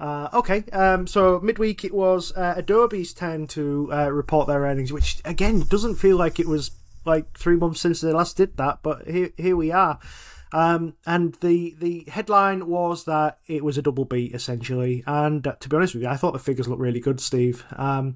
[0.00, 4.92] Uh, okay, um, so midweek it was uh, Adobe's turn to uh, report their earnings,
[4.92, 6.70] which again doesn't feel like it was
[7.04, 9.98] like three months since they last did that, but here here we are.
[10.52, 15.54] Um, and the the headline was that it was a double beat essentially, and uh,
[15.60, 17.64] to be honest with you, I thought the figures looked really good, Steve.
[17.72, 18.14] Um,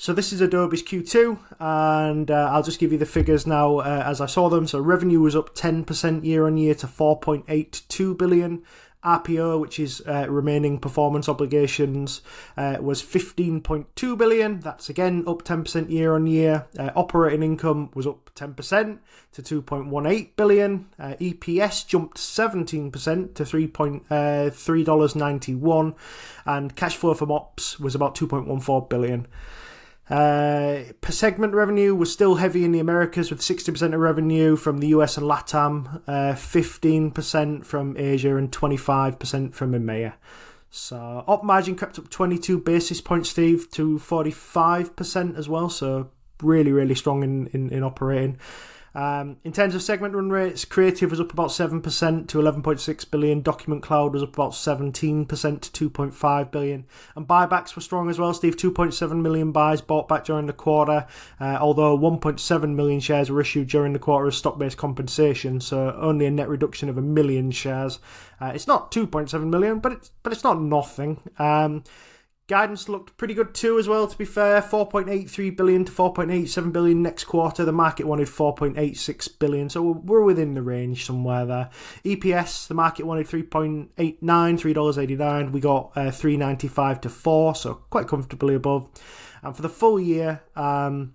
[0.00, 4.04] so this is Adobe's Q2, and uh, I'll just give you the figures now uh,
[4.06, 4.68] as I saw them.
[4.68, 8.62] So revenue was up 10% year on year to 4.82 billion.
[9.04, 12.20] RPO, which is uh, remaining performance obligations,
[12.56, 14.60] uh, was 15.2 billion.
[14.60, 16.66] That's again up 10% year on year.
[16.78, 18.98] Uh, operating income was up 10%
[19.32, 20.86] to 2.18 billion.
[20.98, 23.64] Uh, EPS jumped 17% to 3.
[23.64, 25.94] Uh, $3.91,
[26.46, 29.26] and cash flow from ops was about 2.14 billion.
[30.10, 34.78] Uh, per segment revenue was still heavy in the Americas with 60% of revenue from
[34.78, 40.14] the US and LATAM, uh, 15% from Asia, and 25% from EMEA.
[40.70, 45.68] So, op margin crept up 22 basis points, Steve, to 45% as well.
[45.68, 46.10] So,
[46.42, 48.38] really, really strong in, in, in operating.
[48.98, 53.42] Um, in terms of segment run rates, Creative was up about 7% to 11.6 billion.
[53.42, 56.84] Document Cloud was up about 17% to 2.5 billion.
[57.14, 58.56] And buybacks were strong as well, Steve.
[58.56, 61.06] 2.7 million buys bought back during the quarter,
[61.38, 65.96] uh, although 1.7 million shares were issued during the quarter as stock based compensation, so
[66.00, 68.00] only a net reduction of a million shares.
[68.40, 71.20] Uh, it's not 2.7 million, but it's, but it's not nothing.
[71.38, 71.84] Um,
[72.48, 74.06] Guidance looked pretty good too, as well.
[74.06, 77.62] To be fair, 4.83 billion to 4.87 billion next quarter.
[77.62, 81.68] The market wanted 4.86 billion, so we're within the range somewhere there.
[82.06, 85.52] EPS, the market wanted 3.89, $3.89.
[85.52, 88.88] We got uh, 3.95 to 4, so quite comfortably above.
[89.42, 91.14] And for the full year, um,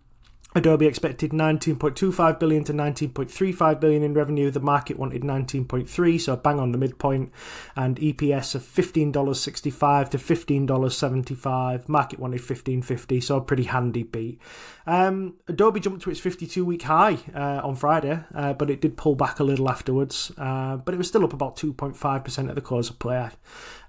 [0.56, 4.52] Adobe expected 19.25 billion to 19.35 billion in revenue.
[4.52, 7.32] The market wanted 19.3, so bang on the midpoint.
[7.76, 11.89] And EPS of $15.65 to $15.75.
[11.89, 14.39] Market wanted 15.50, so a pretty handy beat.
[14.86, 18.98] Um, Adobe jumped to its 52 week high uh, on Friday, uh, but it did
[18.98, 20.32] pull back a little afterwards.
[20.38, 23.30] Uh, but it was still up about 2.5% at the close of play.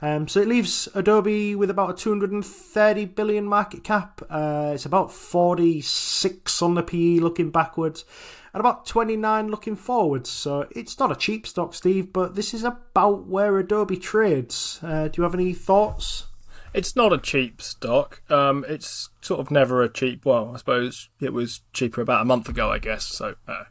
[0.00, 4.22] Um, so it leaves Adobe with about a 230 billion market cap.
[4.30, 8.04] Uh, it's about 46 on the PE looking backwards
[8.52, 10.30] and about 29 looking forwards.
[10.30, 14.78] So it's not a cheap stock, Steve, but this is about where Adobe trades.
[14.82, 16.26] Uh, do you have any thoughts?
[16.74, 18.20] It's not a cheap stock.
[18.30, 20.26] Um, it's sort of never a cheap.
[20.26, 23.06] Well, I suppose it was cheaper about a month ago, I guess.
[23.06, 23.64] So uh,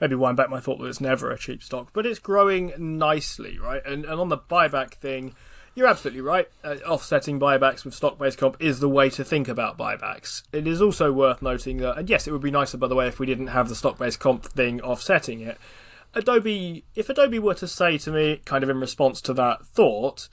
[0.00, 3.58] maybe wind back my thought that it's never a cheap stock, but it's growing nicely,
[3.58, 3.82] right?
[3.86, 5.36] And and on the buyback thing,
[5.76, 6.48] you're absolutely right.
[6.64, 10.42] Uh, offsetting buybacks with stock-based comp is the way to think about buybacks.
[10.52, 13.06] It is also worth noting that, and yes, it would be nicer, by the way,
[13.06, 15.58] if we didn't have the stock-based comp thing offsetting it.
[16.12, 20.28] Adobe, if Adobe were to say to me, kind of in response to that thought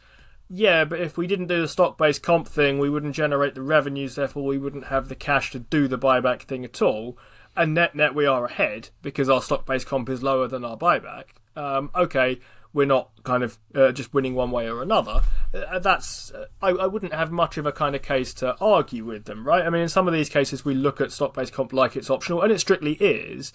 [0.49, 3.61] yeah, but if we didn't do the stock based comp thing, we wouldn't generate the
[3.61, 7.17] revenues, therefore, we wouldn't have the cash to do the buyback thing at all.
[7.55, 10.77] And net net, we are ahead because our stock based comp is lower than our
[10.77, 11.25] buyback.
[11.55, 12.39] Um, okay,
[12.71, 15.21] we're not kind of uh, just winning one way or another.
[15.53, 19.03] Uh, that's uh, I, I, wouldn't have much of a kind of case to argue
[19.03, 19.65] with them, right?
[19.65, 22.11] I mean, in some of these cases, we look at stock based comp like it's
[22.11, 23.51] optional, and it strictly is.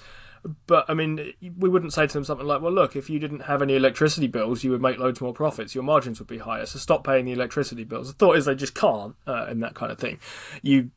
[0.66, 3.42] But I mean, we wouldn't say to them something like, "Well, look, if you didn't
[3.42, 5.74] have any electricity bills, you would make loads more profits.
[5.74, 6.66] Your margins would be higher.
[6.66, 9.74] So stop paying the electricity bills." The thought is they just can't, uh, and that
[9.74, 10.18] kind of thing.
[10.62, 10.90] You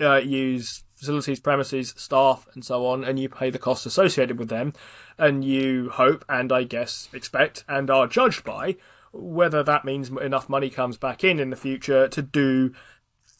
[0.00, 4.48] uh, use facilities, premises, staff, and so on, and you pay the costs associated with
[4.48, 4.72] them,
[5.18, 8.76] and you hope and I guess expect and are judged by
[9.12, 12.72] whether that means enough money comes back in in the future to do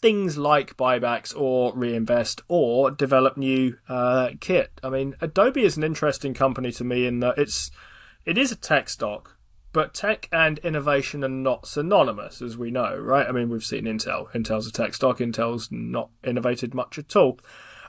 [0.00, 4.72] things like buybacks or reinvest or develop new uh, kit.
[4.82, 7.70] I mean, Adobe is an interesting company to me in that it's
[8.24, 9.36] it is a tech stock,
[9.72, 13.26] but tech and innovation are not synonymous, as we know, right?
[13.26, 14.30] I mean, we've seen Intel.
[14.32, 15.18] Intel's a tech stock.
[15.18, 17.38] Intel's not innovated much at all.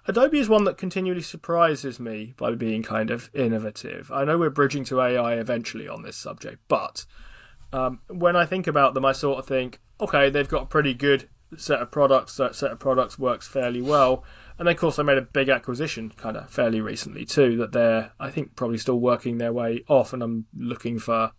[0.08, 4.12] Adobe is one that continually surprises me by being kind of innovative.
[4.12, 7.06] I know we're bridging to AI eventually on this subject, but
[7.72, 10.96] um, when I think about them, I sort of think, okay, they've got a pretty
[10.96, 12.36] good set of products.
[12.38, 14.24] That set of products works fairly well.
[14.58, 17.58] And of course, they made a big acquisition kind of fairly recently too.
[17.58, 21.32] That they're, I think, probably still working their way off, and I'm looking for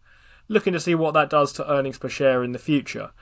[0.49, 3.13] looking to see what that does to earnings per share in the future.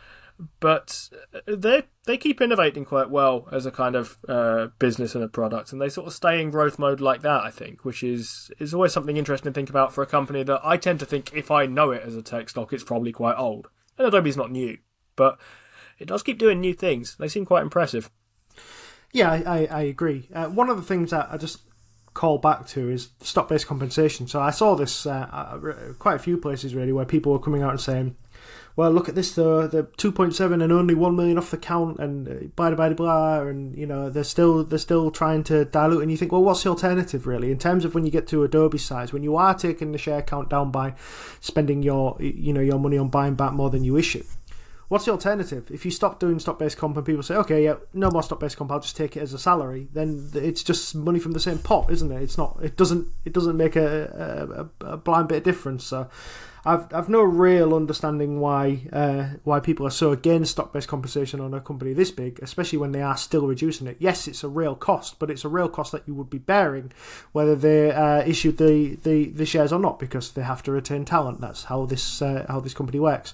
[0.59, 1.11] But
[1.47, 5.71] they they keep innovating quite well as a kind of uh, business and a product,
[5.71, 7.43] and they sort of stay in growth mode like that.
[7.43, 10.63] I think, which is is always something interesting to think about for a company that
[10.65, 13.37] I tend to think if I know it as a tech stock, it's probably quite
[13.37, 13.69] old.
[13.99, 14.79] And Adobe's not new,
[15.15, 15.39] but
[16.01, 17.17] it does keep doing new things.
[17.17, 18.11] They seem quite impressive.
[19.13, 20.29] Yeah, I, I, agree.
[20.33, 21.59] Uh, one of the things that I just
[22.15, 24.27] call back to is stock based compensation.
[24.27, 27.63] So I saw this uh, uh, quite a few places really where people were coming
[27.63, 28.17] out and saying,
[28.77, 32.29] well, look at this though, the 2.7 and only 1 million off the count and
[32.29, 36.03] uh, blah, blah, blah, and, you know, they're still, they're still trying to dilute.
[36.03, 37.51] And you think, well, what's the alternative really?
[37.51, 40.23] In terms of when you get to Adobe size, when you are taking the share
[40.23, 40.95] count down by
[41.41, 44.25] spending your, you know, your money on buying back more than you issue,
[44.91, 45.71] What's the alternative?
[45.71, 48.41] If you stop doing stock based comp and people say, okay, yeah, no more stock
[48.41, 51.39] based comp, I'll just take it as a salary, then it's just money from the
[51.39, 52.21] same pot, isn't it?
[52.21, 52.59] It's not.
[52.61, 53.07] It doesn't.
[53.25, 55.85] It doesn't make a, a, a blind bit of difference.
[55.85, 56.09] So,
[56.65, 61.41] I've I've no real understanding why uh, why people are so against stock based compensation
[61.41, 63.97] on a company this big, especially when they are still reducing it.
[63.99, 66.93] Yes, it's a real cost, but it's a real cost that you would be bearing
[67.33, 71.05] whether they uh, issued the, the, the shares or not, because they have to retain
[71.05, 71.41] talent.
[71.41, 73.33] That's how this uh, how this company works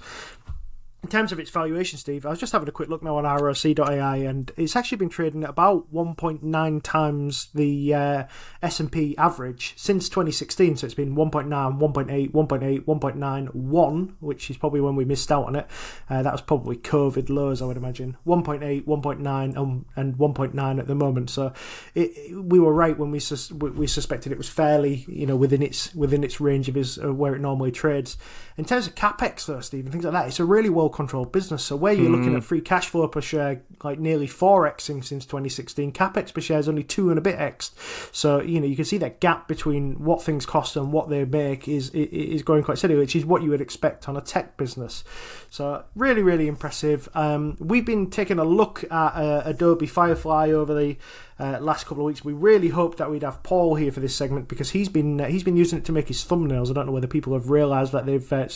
[1.07, 3.23] in terms of its valuation, Steve, I was just having a quick look now on
[3.23, 8.25] Roic.ai, and it's actually been trading at about 1.9 times the uh,
[8.61, 10.79] S&P average since 2016.
[10.79, 15.45] So it's been 1.9, 1.8, 1.8, 1.9, 1, which is probably when we missed out
[15.45, 15.69] on it.
[16.11, 18.17] Uh, that was probably COVID lows, I would imagine.
[18.27, 21.31] 1.8, 1.9, um, and 1.9 at the moment.
[21.31, 21.53] So
[21.95, 25.37] it, it, we were right when we sus- we suspected it was fairly, you know,
[25.37, 28.19] within its within its range of his, uh, where it normally trades.
[28.57, 31.31] In terms of capex, though, Steve, and things like that, it's a really well controlled
[31.31, 31.63] business.
[31.63, 32.17] So where you're mm.
[32.17, 36.41] looking at free cash flow per share, like nearly four xing since 2016, capex per
[36.41, 37.73] share is only two and a bit x.
[38.13, 41.27] So you know you can see that gap between what things cost and what they
[41.27, 44.57] make is is growing quite steadily, which is what you would expect on a tech
[44.57, 45.05] business.
[45.51, 47.09] So really, really impressive.
[47.15, 50.97] Um, we've been taking a look at uh, Adobe Firefly over the
[51.39, 52.25] uh, last couple of weeks.
[52.25, 55.27] We really hoped that we'd have Paul here for this segment because he's been uh,
[55.27, 56.71] he's been using it to make his thumbnails.
[56.71, 58.49] I don't know whether people have realised that they've uh,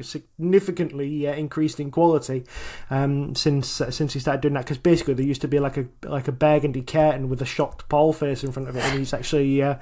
[0.00, 2.44] significantly uh, increased in quality
[2.90, 4.64] um, since uh, since he started doing that.
[4.64, 7.88] Because basically there used to be like a like a burgundy curtain with a shocked
[7.88, 9.76] Paul face in front of it, and he's actually uh,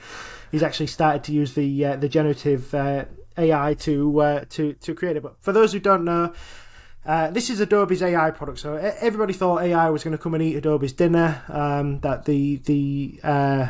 [0.51, 2.75] he's actually started to use the the generative.
[3.41, 5.23] AI to to to create it.
[5.23, 6.33] But for those who don't know,
[7.05, 8.59] uh, this is Adobe's AI product.
[8.59, 11.43] So everybody thought AI was going to come and eat Adobe's dinner.
[11.49, 13.69] Um, that the the uh,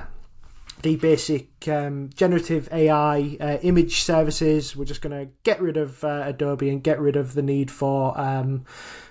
[0.83, 6.02] the basic um, generative AI uh, image services were just going to get rid of
[6.02, 8.64] uh, Adobe and get rid of the need for um,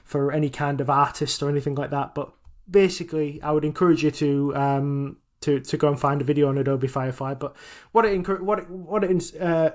[0.04, 2.14] for any kind of artist or anything like that.
[2.14, 2.32] But
[2.70, 6.58] basically, I would encourage you to um, to, to go and find a video on
[6.58, 7.34] Adobe Firefly.
[7.36, 7.56] But
[7.92, 9.72] what it what it, what it, uh,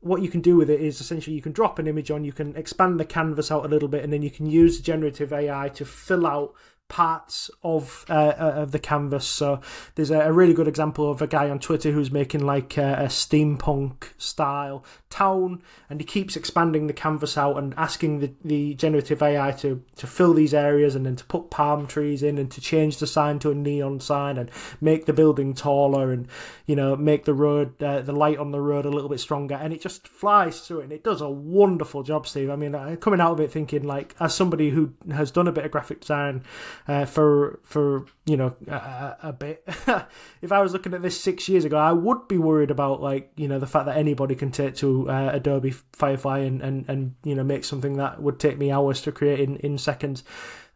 [0.00, 2.32] what you can do with it is essentially you can drop an image on, you
[2.32, 5.68] can expand the canvas out a little bit, and then you can use generative AI
[5.70, 6.54] to fill out
[6.90, 9.24] parts of uh, uh, of the canvas.
[9.24, 9.60] So
[9.94, 12.94] there's a, a, really good example of a guy on Twitter who's making like a,
[12.94, 18.74] a, steampunk style town, and he keeps expanding the canvas out and asking the, the
[18.74, 22.50] generative AI to to fill these areas and then to put palm trees in and
[22.50, 24.50] to change the sign to a neon sign and
[24.80, 26.26] make the building taller and
[26.66, 29.54] you know make the road uh, the light on the road a little bit stronger.
[29.54, 32.50] And it just flies through it, and it does a wonderful job, Steve.
[32.50, 35.64] I mean, coming out of it thinking like as somebody who has done a bit
[35.64, 36.42] of graphic design
[36.88, 39.62] uh, for for you know a, a bit.
[40.42, 43.32] if I was looking at this six years ago, I would be worried about like
[43.36, 47.14] you know the fact that anybody can take to uh, Adobe Firefly and, and and
[47.24, 50.24] you know make something that would take me hours to create in in seconds.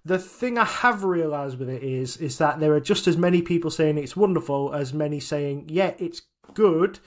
[0.06, 3.40] The thing I have realised with it is is that there are just as many
[3.42, 6.98] people saying it's wonderful as many saying yeah it's good,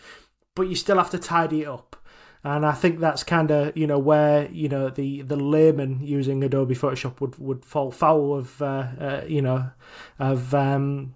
[0.55, 1.95] but you still have to tidy it up
[2.43, 6.43] and I think that's kind of you know where you know the the layman using
[6.43, 9.71] Adobe Photoshop would would fall foul of uh, uh, you know
[10.19, 11.13] of um,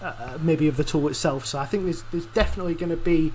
[0.00, 1.46] uh, maybe of the tool itself.
[1.46, 3.32] So I think there's there's definitely going to be.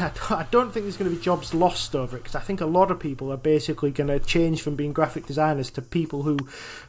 [0.00, 2.66] I don't think there's going to be jobs lost over it because I think a
[2.66, 6.38] lot of people are basically going to change from being graphic designers to people who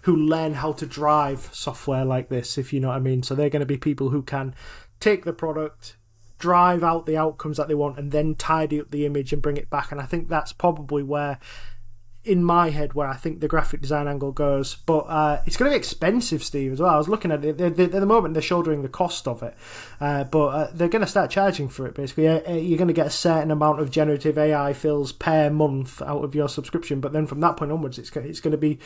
[0.04, 3.22] who learn how to drive software like this, if you know what I mean.
[3.22, 4.56] So they're going to be people who can
[5.00, 5.97] take the product,
[6.38, 9.58] drive out the outcomes that they want and then tidy up the image and bring
[9.58, 9.92] it back.
[9.92, 11.40] And I think that's probably where,
[12.24, 14.76] in my head, where I think the graphic design angle goes.
[14.86, 16.94] But uh, it's going to be expensive, Steve, as well.
[16.94, 17.58] I was looking at it.
[17.58, 19.56] They're, they're, at the moment, they're shouldering the cost of it.
[20.00, 22.28] Uh, but uh, they're going to start charging for it, basically.
[22.28, 26.02] Uh, uh, you're going to get a certain amount of generative AI fills per month
[26.02, 27.00] out of your subscription.
[27.00, 28.80] But then from that point onwards, it's, it's going to be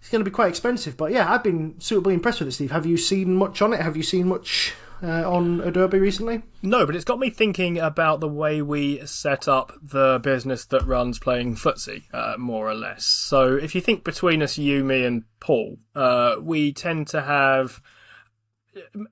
[0.00, 0.96] it's going to be quite expensive.
[0.96, 2.72] But yeah, I've been suitably impressed with it, Steve.
[2.72, 3.80] Have you seen much on it?
[3.80, 6.42] Have you seen much uh, on Adobe recently?
[6.62, 10.86] No, but it's got me thinking about the way we set up the business that
[10.86, 13.04] runs playing FTSE, uh, more or less.
[13.04, 17.80] So if you think between us, you, me, and Paul, uh, we tend to have.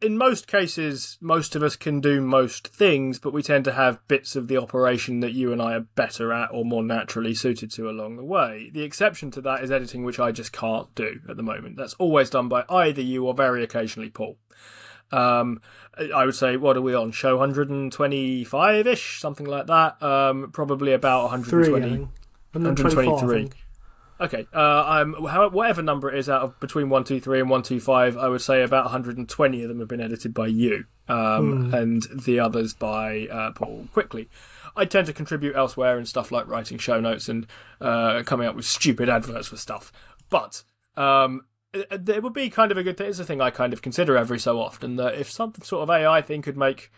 [0.01, 4.01] In most cases, most of us can do most things, but we tend to have
[4.09, 7.71] bits of the operation that you and I are better at or more naturally suited
[7.73, 8.71] to along the way.
[8.73, 11.77] The exception to that is editing, which I just can't do at the moment.
[11.77, 14.39] That's always done by either you or very occasionally Paul.
[15.13, 15.61] Um,
[16.15, 17.13] I would say, what are we on?
[17.13, 20.03] Show 125 ish, something like that.
[20.03, 21.65] Um, probably about 120.
[21.65, 22.09] Three, I think.
[22.53, 23.61] 124, I 123.
[24.21, 27.49] Okay, uh, I'm how, whatever number it is out of between one two three and
[27.49, 28.19] one two five.
[28.19, 32.39] I would say about 120 of them have been edited by you, um, and the
[32.39, 34.29] others by uh, Paul quickly.
[34.77, 37.47] I tend to contribute elsewhere in stuff like writing show notes and
[37.81, 39.91] uh, coming up with stupid adverts for stuff.
[40.29, 40.65] But
[40.99, 42.97] um, it, it would be kind of a good.
[42.97, 43.09] Thing.
[43.09, 45.91] It's a thing I kind of consider every so often that if some sort of
[45.91, 46.91] AI thing could make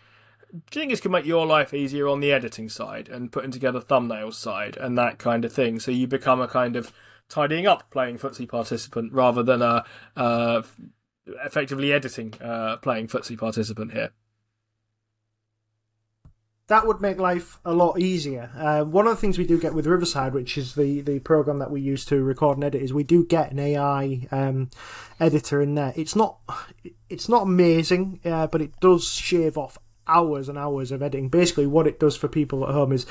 [0.53, 3.49] do you think this could make your life easier on the editing side and putting
[3.49, 5.79] together thumbnails side and that kind of thing?
[5.79, 6.93] So you become a kind of
[7.27, 9.83] tidying up playing FTSE participant rather than a
[10.15, 10.61] uh,
[11.43, 14.11] effectively editing uh, playing FTSE participant here.
[16.73, 18.49] That would make life a lot easier.
[18.57, 21.59] Uh, one of the things we do get with Riverside, which is the, the program
[21.59, 24.71] that we use to record and edit, is we do get an AI um,
[25.19, 25.93] editor in there.
[25.95, 26.39] It's not
[27.09, 31.29] it's not amazing, uh, but it does shave off hours and hours of editing.
[31.29, 33.05] Basically, what it does for people at home is.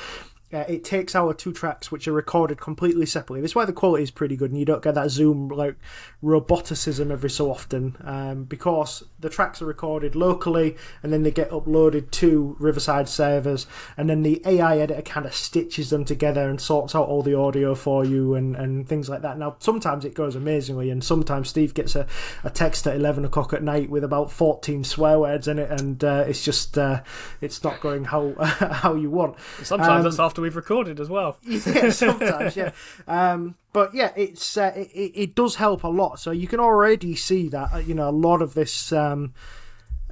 [0.52, 3.40] Uh, it takes our two tracks, which are recorded completely separately.
[3.40, 5.76] That's why the quality is pretty good, and you don't get that zoom like
[6.22, 11.50] roboticism every so often, um, because the tracks are recorded locally and then they get
[11.50, 16.60] uploaded to Riverside servers, and then the AI editor kind of stitches them together and
[16.60, 19.38] sorts out all the audio for you and, and things like that.
[19.38, 22.06] Now, sometimes it goes amazingly, and sometimes Steve gets a,
[22.44, 26.04] a text at eleven o'clock at night with about fourteen swear words in it, and
[26.04, 27.02] uh, it's just uh,
[27.40, 29.36] it's not going how how you want.
[29.62, 31.38] Sometimes Um, that's after we've recorded as well.
[31.44, 32.72] yeah, sometimes, yeah.
[33.06, 36.20] Um, but yeah, it's uh, it, it it does help a lot.
[36.20, 39.32] So you can already see that uh, you know a lot of this um,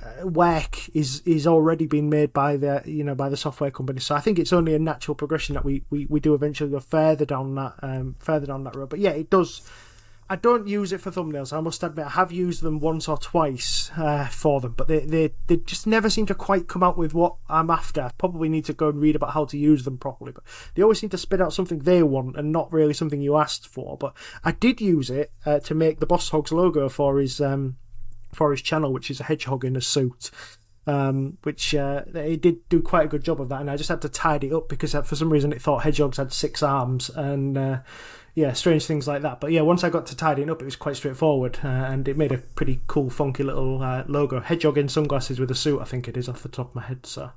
[0.02, 4.00] uh, work is is already being made by the you know by the software company.
[4.00, 6.80] So I think it's only a natural progression that we we, we do eventually go
[6.80, 8.88] further down that um, further down that road.
[8.88, 9.68] But yeah, it does.
[10.30, 11.52] I don't use it for thumbnails.
[11.52, 15.00] I must admit, I have used them once or twice uh, for them, but they,
[15.00, 18.02] they they just never seem to quite come out with what I'm after.
[18.02, 20.44] I probably need to go and read about how to use them properly, but
[20.76, 23.66] they always seem to spit out something they want and not really something you asked
[23.66, 23.96] for.
[23.98, 27.78] But I did use it uh, to make the Boss Hogs logo for his um,
[28.32, 30.30] for his channel, which is a hedgehog in a suit.
[30.86, 33.90] Um, which uh, it did do quite a good job of that, and I just
[33.90, 36.62] had to tidy it up because uh, for some reason it thought hedgehogs had six
[36.62, 37.78] arms, and uh,
[38.34, 39.40] yeah, strange things like that.
[39.40, 42.16] But yeah, once I got to tidying up, it was quite straightforward, uh, and it
[42.16, 44.40] made a pretty cool, funky little uh, logo.
[44.40, 46.82] Hedgehog in sunglasses with a suit, I think it is off the top of my
[46.82, 47.06] head.
[47.06, 47.30] So.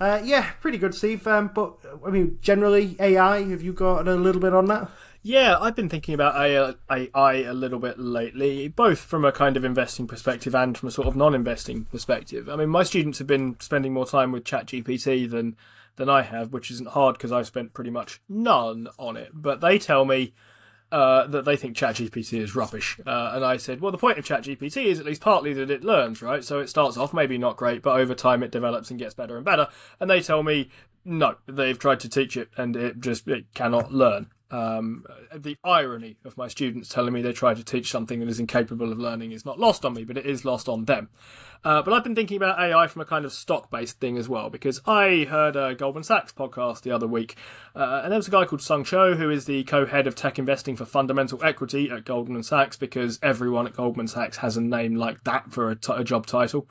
[0.00, 1.26] Uh, yeah, pretty good, Steve.
[1.26, 3.42] Um, but I mean, generally, AI.
[3.50, 4.90] Have you got a little bit on that?
[5.24, 9.64] Yeah, I've been thinking about AI, a little bit lately, both from a kind of
[9.64, 12.48] investing perspective and from a sort of non-investing perspective.
[12.48, 15.56] I mean, my students have been spending more time with ChatGPT than
[15.96, 19.30] than I have, which isn't hard because I've spent pretty much none on it.
[19.32, 20.34] But they tell me
[20.90, 24.24] uh, that they think ChatGPT is rubbish, uh, and I said, well, the point of
[24.24, 26.44] ChatGPT is at least partly that it learns, right?
[26.44, 29.36] So it starts off maybe not great, but over time it develops and gets better
[29.36, 29.68] and better.
[30.00, 30.70] And they tell me
[31.04, 34.28] no, they've tried to teach it and it just it cannot learn.
[34.52, 38.38] Um, the irony of my students telling me they try to teach something that is
[38.38, 41.08] incapable of learning is not lost on me, but it is lost on them.
[41.64, 44.28] Uh, but I've been thinking about AI from a kind of stock based thing as
[44.28, 47.36] well, because I heard a Goldman Sachs podcast the other week,
[47.74, 50.14] uh, and there was a guy called Sung Cho, who is the co head of
[50.14, 54.60] tech investing for fundamental equity at Goldman Sachs, because everyone at Goldman Sachs has a
[54.60, 56.68] name like that for a, t- a job title.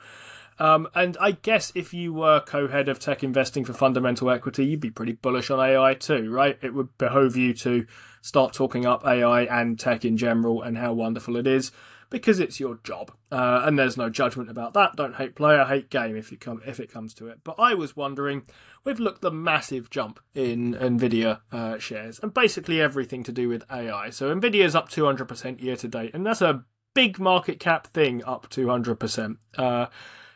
[0.58, 4.80] Um, and I guess if you were co-head of tech investing for fundamental equity, you'd
[4.80, 6.58] be pretty bullish on AI too, right?
[6.62, 7.86] It would behove you to
[8.20, 11.72] start talking up AI and tech in general and how wonderful it is
[12.12, 13.10] because it's your job.
[13.32, 14.94] Uh, and there's no judgment about that.
[14.94, 17.40] Don't hate player, hate game if you come if it comes to it.
[17.42, 18.42] But I was wondering,
[18.84, 23.64] we've looked the massive jump in Nvidia uh, shares and basically everything to do with
[23.72, 24.10] AI.
[24.10, 26.64] So Nvidia's up 200% year to date, and that's a
[26.94, 29.38] big market cap thing up 200%.
[29.56, 29.86] Uh,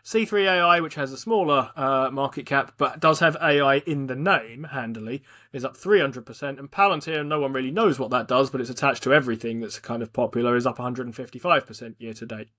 [0.06, 4.68] C3AI, which has a smaller uh, market cap but does have AI in the name,
[4.70, 6.60] handily, is up 300%.
[6.60, 9.80] And Palantir, no one really knows what that does, but it's attached to everything that's
[9.80, 12.50] kind of popular, is up 155% year to date.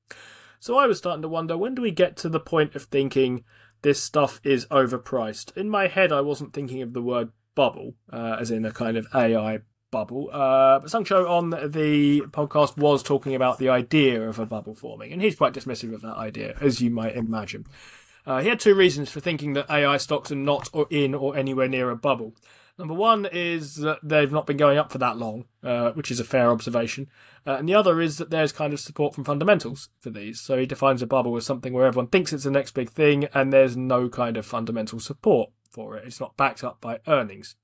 [0.60, 3.46] So I was starting to wonder when do we get to the point of thinking
[3.82, 5.56] this stuff is overpriced?
[5.56, 8.98] In my head, I wasn't thinking of the word bubble, uh, as in a kind
[8.98, 9.62] of AI
[9.92, 10.30] bubble.
[10.32, 14.76] Uh, but Sung Cho on the podcast was talking about the idea of a bubble
[14.76, 17.66] forming, and he's quite dismissive of that idea, as you might imagine.
[18.26, 21.38] Uh, he had two reasons for thinking that AI stocks are not or in or
[21.38, 22.34] anywhere near a bubble.
[22.78, 26.20] Number one is that they've not been going up for that long, uh, which is
[26.20, 27.08] a fair observation.
[27.46, 30.40] Uh, and the other is that there's kind of support from fundamentals for these.
[30.40, 33.26] So he defines a bubble as something where everyone thinks it's the next big thing
[33.34, 36.04] and there's no kind of fundamental support for it.
[36.06, 37.56] It's not backed up by earnings.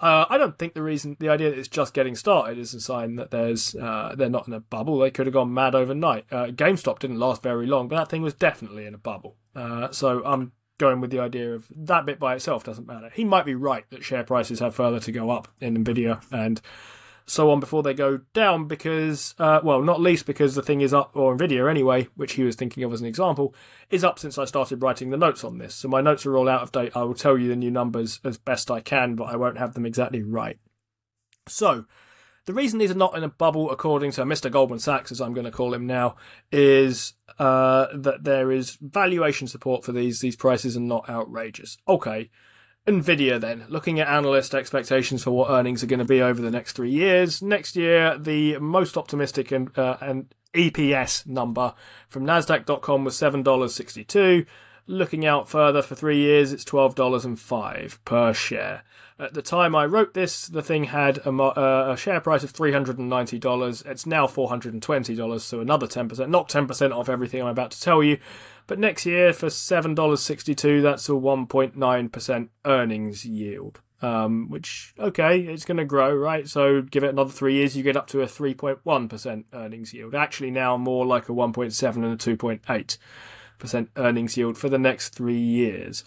[0.00, 2.80] Uh, I don't think the reason, the idea that it's just getting started is a
[2.80, 4.98] sign that there's uh, they're not in a bubble.
[4.98, 6.24] They could have gone mad overnight.
[6.30, 9.36] Uh, GameStop didn't last very long, but that thing was definitely in a bubble.
[9.54, 13.10] Uh, so I'm going with the idea of that bit by itself doesn't matter.
[13.12, 16.62] He might be right that share prices have further to go up in Nvidia and
[17.30, 20.92] so on before they go down because, uh, well, not least because the thing is
[20.92, 23.54] up, or Nvidia anyway, which he was thinking of as an example,
[23.88, 25.74] is up since I started writing the notes on this.
[25.74, 26.96] So my notes are all out of date.
[26.96, 29.74] I will tell you the new numbers as best I can, but I won't have
[29.74, 30.58] them exactly right.
[31.46, 31.86] So,
[32.46, 34.50] the reason these are not in a bubble, according to Mr.
[34.50, 36.16] Goldman Sachs, as I'm going to call him now,
[36.50, 40.18] is uh, that there is valuation support for these.
[40.18, 41.76] These prices are not outrageous.
[41.86, 42.30] Okay.
[42.86, 46.50] Nvidia, then, looking at analyst expectations for what earnings are going to be over the
[46.50, 47.42] next three years.
[47.42, 51.74] Next year, the most optimistic and, uh, and EPS number
[52.08, 54.46] from Nasdaq.com was $7.62.
[54.86, 58.82] Looking out further for three years, it's $12.05 per share.
[59.20, 62.54] At the time I wrote this, the thing had a, uh, a share price of
[62.54, 63.86] $390.
[63.86, 68.18] It's now $420, so another 10%, not 10% off everything I'm about to tell you.
[68.70, 73.80] But next year, for $7.62, that's a 1.9% earnings yield.
[74.00, 76.48] Um, which, okay, it's going to grow, right?
[76.48, 80.14] So give it another three years, you get up to a 3.1% earnings yield.
[80.14, 85.34] Actually, now more like a 1.7 and a 2.8% earnings yield for the next three
[85.34, 86.04] years.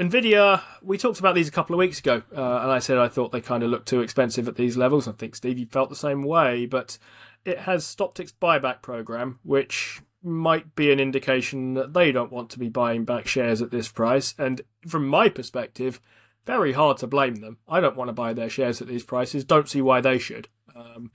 [0.00, 3.06] Nvidia, we talked about these a couple of weeks ago, uh, and I said I
[3.06, 5.06] thought they kind of looked too expensive at these levels.
[5.06, 6.98] I think Stevie felt the same way, but
[7.44, 12.50] it has stopped its buyback program, which might be an indication that they don't want
[12.50, 14.34] to be buying back shares at this price.
[14.38, 16.00] And from my perspective,
[16.44, 17.58] very hard to blame them.
[17.68, 19.44] I don't want to buy their shares at these prices.
[19.44, 20.48] Don't see why they should.
[20.74, 21.10] Um,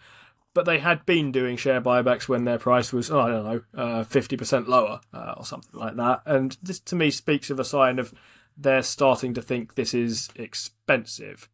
[0.53, 3.62] but they had been doing share buybacks when their price was, oh, I don't know,
[3.74, 6.22] uh, 50% lower uh, or something like that.
[6.26, 8.14] And this to me speaks of a sign of
[8.57, 11.49] they're starting to think this is expensive.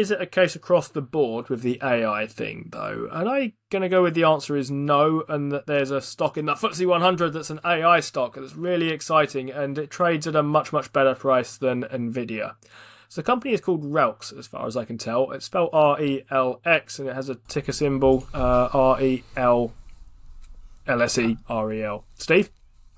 [0.00, 3.06] Is it a case across the board with the AI thing, though?
[3.12, 6.38] And I'm going to go with the answer is no, and that there's a stock
[6.38, 10.34] in the FTSE 100 that's an AI stock that's really exciting and it trades at
[10.34, 12.54] a much, much better price than Nvidia.
[13.10, 15.32] So the company is called Relx, as far as I can tell.
[15.32, 19.22] It's spelled R E L X and it has a ticker symbol uh, R E
[19.36, 19.74] L
[20.86, 22.06] L S E R E L.
[22.14, 22.48] Steve?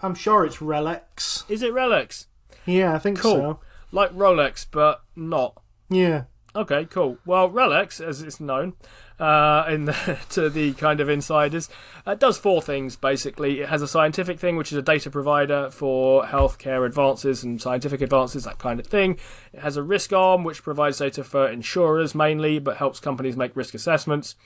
[0.01, 1.43] I'm sure it's Relics.
[1.49, 2.27] Is it Relx?
[2.65, 3.35] Yeah, I think Cool.
[3.35, 3.61] so.
[3.91, 5.61] Like Rolex, but not.
[5.91, 6.25] Yeah.
[6.55, 7.17] Okay, cool.
[7.25, 8.75] Well, Relics, as it's known
[9.19, 11.71] uh, in the, to the kind of insiders,
[12.05, 13.61] uh, does four things basically.
[13.61, 18.03] It has a scientific thing, which is a data provider for healthcare advances and scientific
[18.03, 19.19] advances, that kind of thing.
[19.55, 23.57] It has a risk arm, which provides data for insurers mainly, but helps companies make
[23.57, 24.37] risk assessments.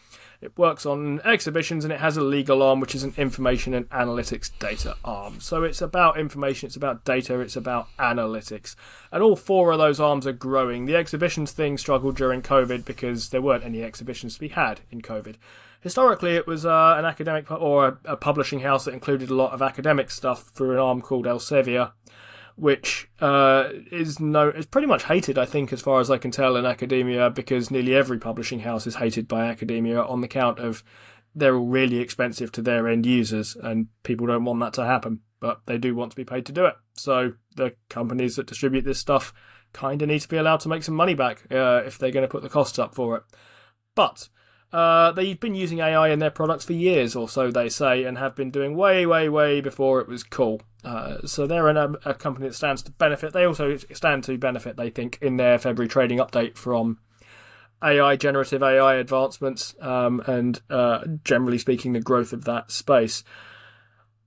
[0.40, 3.88] It works on exhibitions and it has a legal arm, which is an information and
[3.90, 5.40] analytics data arm.
[5.40, 8.76] So it's about information, it's about data, it's about analytics.
[9.10, 10.86] And all four of those arms are growing.
[10.86, 15.00] The exhibitions thing struggled during COVID because there weren't any exhibitions to be had in
[15.00, 15.36] COVID.
[15.80, 19.52] Historically, it was uh, an academic or a, a publishing house that included a lot
[19.52, 21.92] of academic stuff through an arm called Elsevier
[22.56, 26.30] which uh, is no is pretty much hated, I think, as far as I can
[26.30, 30.58] tell in academia, because nearly every publishing house is hated by academia on the count
[30.58, 30.82] of
[31.34, 35.20] they're all really expensive to their end users, and people don't want that to happen,
[35.38, 36.74] but they do want to be paid to do it.
[36.94, 39.34] So the companies that distribute this stuff
[39.74, 42.26] kind of need to be allowed to make some money back uh, if they're going
[42.26, 43.22] to put the costs up for it.
[43.94, 44.30] But
[44.72, 48.16] uh, they've been using AI in their products for years or so, they say, and
[48.16, 50.62] have been doing way, way, way before it was cool.
[50.86, 53.32] Uh, so they're an, a company that stands to benefit.
[53.32, 57.00] They also stand to benefit, they think, in their February trading update from
[57.82, 63.24] AI, generative AI advancements, um, and uh, generally speaking, the growth of that space.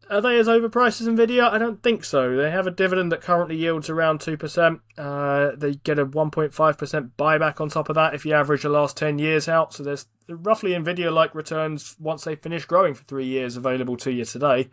[0.09, 1.49] Are they as overpriced as Nvidia?
[1.49, 2.35] I don't think so.
[2.35, 4.81] They have a dividend that currently yields around 2%.
[4.97, 8.97] Uh, they get a 1.5% buyback on top of that if you average the last
[8.97, 9.73] 10 years out.
[9.73, 14.11] So there's roughly Nvidia like returns once they finish growing for three years available to
[14.11, 14.69] you today.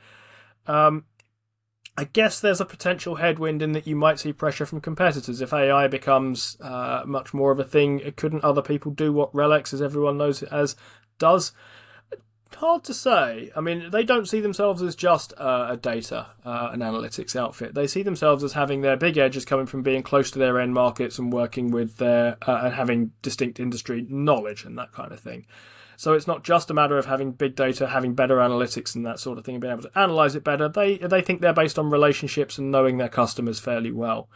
[0.67, 1.05] Um,
[1.99, 5.41] I guess there's a potential headwind in that you might see pressure from competitors.
[5.41, 9.73] If AI becomes uh, much more of a thing, couldn't other people do what Relics,
[9.73, 10.77] as everyone knows it as,
[11.19, 11.53] does?
[12.57, 13.51] hard to say.
[13.55, 17.75] I mean, they don't see themselves as just uh, a data uh, and analytics outfit.
[17.75, 20.75] They see themselves as having their big edges coming from being close to their end
[20.75, 25.21] markets and working with their uh, and having distinct industry knowledge and that kind of
[25.21, 25.47] thing.
[25.97, 29.19] So it's not just a matter of having big data, having better analytics and that
[29.19, 30.69] sort of thing, and being able to analyze it better.
[30.69, 34.29] They they think they're based on relationships and knowing their customers fairly well.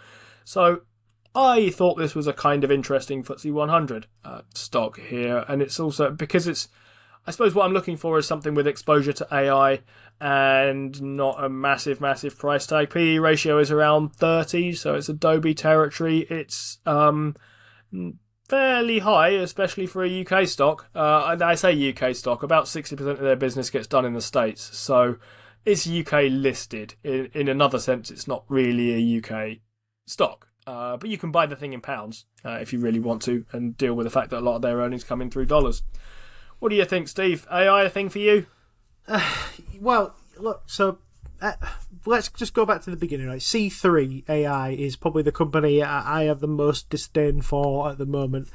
[0.45, 0.83] So
[1.35, 5.79] I thought this was a kind of interesting FTSE 100 uh, stock here, and it's
[5.79, 6.69] also because it's.
[7.27, 9.83] I suppose what I'm looking for is something with exposure to AI
[10.23, 12.89] and not a massive, massive price tag.
[12.89, 16.27] PE ratio is around 30, so it's Adobe territory.
[16.31, 17.37] It's um,
[18.51, 20.91] fairly high, especially for a UK stock.
[20.95, 24.21] Uh, and I say UK stock, about 60% of their business gets done in the
[24.21, 24.77] States.
[24.77, 25.17] So
[25.65, 26.97] it's UK listed.
[27.05, 29.59] In, in another sense, it's not really a UK
[30.07, 30.49] stock.
[30.67, 33.45] Uh, but you can buy the thing in pounds uh, if you really want to
[33.53, 35.83] and deal with the fact that a lot of their earnings come in through dollars.
[36.59, 37.47] What do you think, Steve?
[37.51, 38.47] AI a thing for you?
[39.81, 40.99] Well, look, so
[41.41, 41.53] uh,
[42.07, 43.28] let's just go back to the beginning.
[43.28, 47.99] Right, C3 AI is probably the company I I have the most disdain for at
[47.99, 48.49] the moment.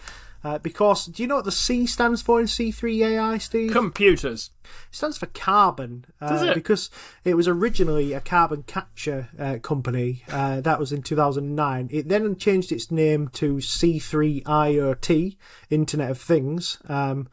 [0.45, 3.71] Uh, because do you know what the C stands for in C3 AI, Steve?
[3.71, 4.51] Computers.
[4.63, 6.05] It stands for carbon.
[6.21, 6.53] Uh, Does it?
[6.53, 6.91] Because
[7.23, 10.21] it was originally a carbon capture uh, company.
[10.29, 11.89] Uh, that was in 2009.
[11.91, 15.35] It then changed its name to C3 IoT,
[15.71, 16.77] Internet of Things.
[16.87, 17.27] Um,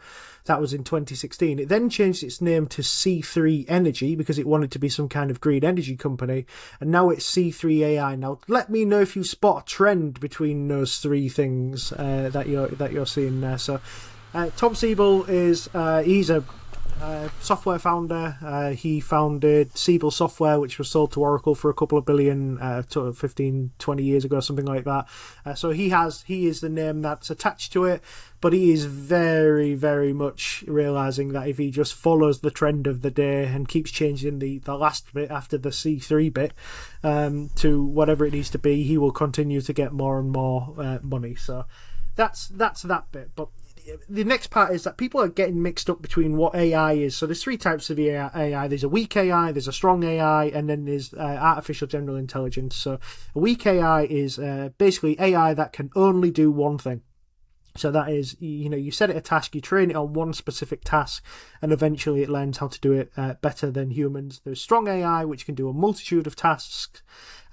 [0.44, 1.58] that was in 2016.
[1.58, 5.30] It then changed its name to C3 Energy because it wanted to be some kind
[5.30, 6.46] of green energy company.
[6.80, 8.16] And now it's C3 AI.
[8.16, 12.48] Now, let me know if you spot a trend between those three things uh, that
[12.48, 13.58] you're that you're seeing there.
[13.58, 13.80] So,
[14.34, 16.44] uh, Tom Siebel is uh, he's a
[17.00, 18.36] uh, software founder.
[18.42, 22.58] Uh, he founded Siebel Software, which was sold to Oracle for a couple of billion,
[22.58, 25.08] uh, 15, 20 years ago, something like that.
[25.44, 28.02] Uh, so he has, he is the name that's attached to it,
[28.40, 33.02] but he is very, very much realizing that if he just follows the trend of
[33.02, 36.52] the day and keeps changing the, the last bit after the C3 bit
[37.02, 40.74] um, to whatever it needs to be, he will continue to get more and more
[40.78, 41.34] uh, money.
[41.34, 41.66] So
[42.16, 43.30] that's that's that bit.
[43.34, 43.48] But
[44.08, 47.16] the next part is that people are getting mixed up between what AI is.
[47.16, 48.68] So there's three types of AI.
[48.68, 52.76] There's a weak AI, there's a strong AI, and then there's uh, artificial general intelligence.
[52.76, 52.98] So
[53.34, 57.02] a weak AI is uh, basically AI that can only do one thing.
[57.76, 60.34] So that is, you know, you set it a task, you train it on one
[60.34, 61.24] specific task,
[61.62, 64.40] and eventually it learns how to do it uh, better than humans.
[64.44, 67.02] There's strong AI, which can do a multitude of tasks,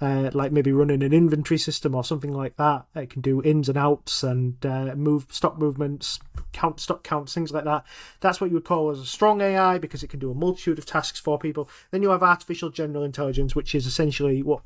[0.00, 2.84] uh, like maybe running an inventory system or something like that.
[2.94, 6.20] It can do ins and outs and uh, move stock movements,
[6.52, 7.84] count stock counts, things like that.
[8.20, 10.78] That's what you would call as a strong AI because it can do a multitude
[10.78, 11.68] of tasks for people.
[11.90, 14.60] Then you have artificial general intelligence, which is essentially what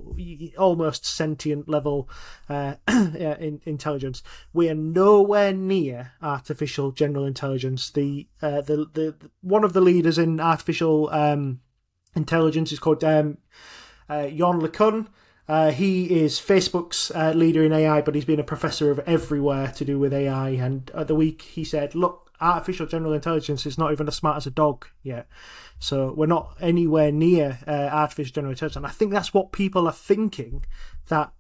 [0.59, 2.09] almost sentient level
[2.49, 4.23] uh, intelligence.
[4.53, 7.91] We are nowhere near artificial general intelligence.
[7.91, 11.61] The uh, the the one of the leaders in artificial um,
[12.15, 13.39] intelligence is called um,
[14.09, 15.09] uh, Yann LeCun.
[15.47, 19.73] Uh, he is Facebook's uh, leader in AI, but he's been a professor of everywhere
[19.77, 20.51] to do with AI.
[20.51, 24.47] And the week, he said, "Look, artificial general intelligence is not even as smart as
[24.47, 25.29] a dog yet,
[25.79, 29.87] so we're not anywhere near uh, artificial general intelligence." And I think that's what people
[29.87, 30.65] are thinking
[31.09, 31.33] that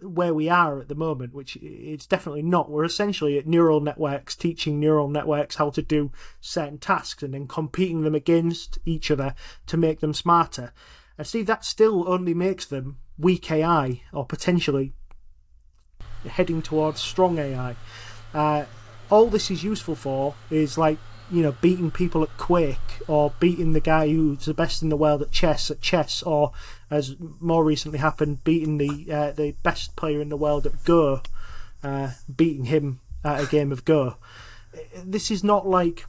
[0.00, 2.70] where we are at the moment, which it's definitely not.
[2.70, 6.10] We're essentially at neural networks, teaching neural networks how to do
[6.40, 9.34] certain tasks and then competing them against each other
[9.66, 10.72] to make them smarter.
[11.18, 14.92] And Steve, that still only makes them weak AI or potentially
[16.28, 17.76] heading towards strong AI.
[18.32, 18.64] Uh,
[19.10, 20.98] all this is useful for is like
[21.30, 24.96] you know beating people at Quake or beating the guy who's the best in the
[24.96, 26.52] world at chess at chess or
[26.90, 31.22] as more recently happened beating the uh, the best player in the world at Go,
[31.82, 34.16] uh, beating him at a game of Go.
[35.04, 36.06] This is not like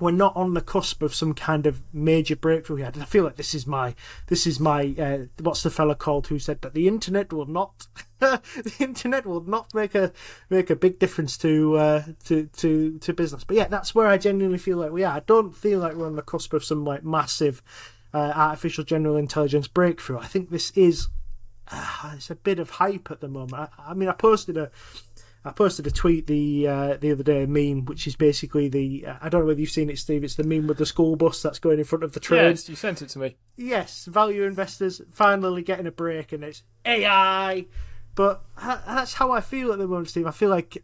[0.00, 2.98] we're not on the cusp of some kind of major breakthrough yet.
[2.98, 3.94] I feel like this is my
[4.26, 7.86] this is my uh, what's the fella called who said that the internet will not
[8.18, 10.12] the internet will not make a
[10.50, 13.44] make a big difference to uh, to to to business.
[13.44, 15.16] But yeah, that's where I genuinely feel like we are.
[15.16, 17.62] I don't feel like we're on the cusp of some like massive
[18.12, 20.18] uh, artificial general intelligence breakthrough.
[20.18, 21.08] I think this is
[21.70, 23.54] uh, it's a bit of hype at the moment.
[23.54, 24.70] I, I mean, I posted a
[25.46, 29.06] I posted a tweet the uh, the other day, a meme, which is basically the
[29.20, 30.24] I don't know whether you've seen it, Steve.
[30.24, 32.50] It's the meme with the school bus that's going in front of the train.
[32.50, 33.36] Yes, you sent it to me.
[33.56, 37.66] Yes, value investors finally getting a break, and it's AI.
[38.14, 40.26] But that's how I feel at the moment, Steve.
[40.26, 40.82] I feel like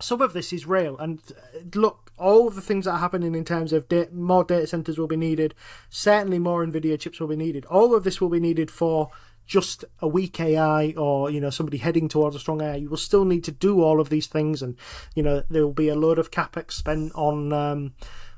[0.00, 3.34] some of this is real, and uh, look, all of the things that are happening
[3.34, 5.54] in terms of da- more data centers will be needed.
[5.90, 7.66] Certainly, more Nvidia chips will be needed.
[7.66, 9.10] All of this will be needed for
[9.46, 12.96] just a weak AI or you know somebody heading towards a strong AI, you will
[12.96, 14.76] still need to do all of these things, and
[15.14, 17.94] you know there will be a load of capex spent on um,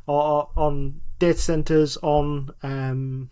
[0.06, 3.30] or on data centers, on um,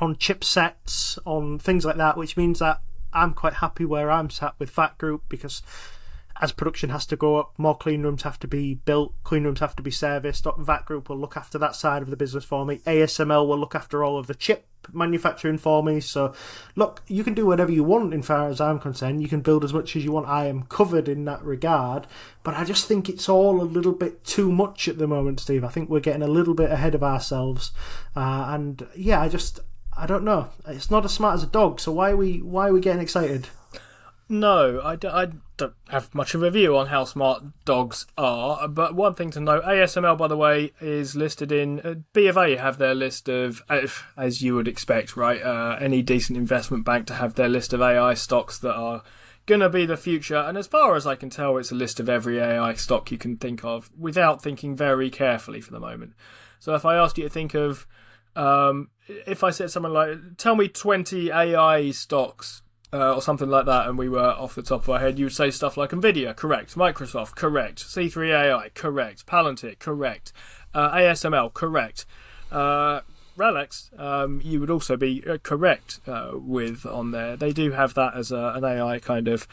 [0.00, 2.80] on chipsets, on things like that, which means that
[3.12, 5.62] I'm quite happy where I'm sat with Fat Group because
[6.40, 9.60] as production has to go up, more clean rooms have to be built, clean rooms
[9.60, 10.46] have to be serviced.
[10.58, 12.78] That Group will look after that side of the business for me.
[12.86, 16.00] ASML will look after all of the chip manufacturing for me.
[16.00, 16.34] So,
[16.76, 19.22] look, you can do whatever you want, in far as I'm concerned.
[19.22, 20.28] You can build as much as you want.
[20.28, 22.06] I am covered in that regard.
[22.42, 25.64] But I just think it's all a little bit too much at the moment, Steve.
[25.64, 27.72] I think we're getting a little bit ahead of ourselves.
[28.16, 29.60] Uh, and yeah, I just,
[29.96, 30.50] I don't know.
[30.66, 31.80] It's not as smart as a dog.
[31.80, 33.48] So why are we, why are we getting excited?
[34.28, 38.66] No, I I don't have much of a view on how smart dogs are.
[38.68, 42.36] But one thing to note, ASML, by the way, is listed in uh, B of
[42.36, 43.62] A have their list of,
[44.16, 45.42] as you would expect, right?
[45.42, 49.02] Uh, any decent investment bank to have their list of AI stocks that are
[49.46, 50.36] going to be the future.
[50.36, 53.18] And as far as I can tell, it's a list of every AI stock you
[53.18, 56.14] can think of without thinking very carefully for the moment.
[56.58, 57.86] So if I asked you to think of,
[58.34, 62.62] um, if I said something like, tell me 20 AI stocks
[62.94, 65.24] uh, or something like that, and we were off the top of our head, you
[65.24, 70.32] would say stuff like Nvidia, correct, Microsoft, correct, C3AI, correct, Palantir, correct,
[70.72, 72.06] uh, ASML, correct.
[72.52, 73.00] Uh,
[73.36, 77.36] RELX, um, you would also be uh, correct uh, with on there.
[77.36, 79.48] They do have that as a, an AI kind of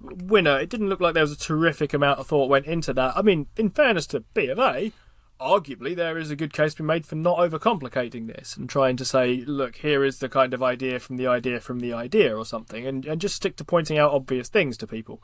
[0.00, 0.58] winner.
[0.58, 3.14] It didn't look like there was a terrific amount of thought went into that.
[3.14, 4.92] I mean, in fairness to B of A,
[5.40, 8.96] arguably there is a good case to be made for not overcomplicating this and trying
[8.96, 12.36] to say, look, here is the kind of idea from the idea from the idea
[12.36, 15.22] or something, and, and just stick to pointing out obvious things to people.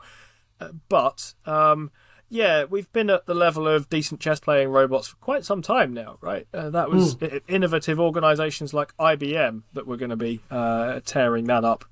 [0.59, 1.91] Uh, but um,
[2.29, 5.93] yeah, we've been at the level of decent chess playing robots for quite some time
[5.93, 6.47] now, right?
[6.53, 7.41] Uh, that was mm.
[7.47, 11.85] innovative organisations like IBM that were going to be uh, tearing that up.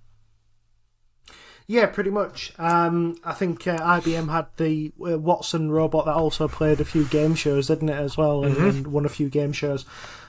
[1.67, 2.53] Yeah, pretty much.
[2.59, 7.05] Um, I think uh, IBM had the uh, Watson robot that also played a few
[7.05, 8.67] game shows, didn't it, as well, and, mm-hmm.
[8.67, 9.83] and won a few game shows.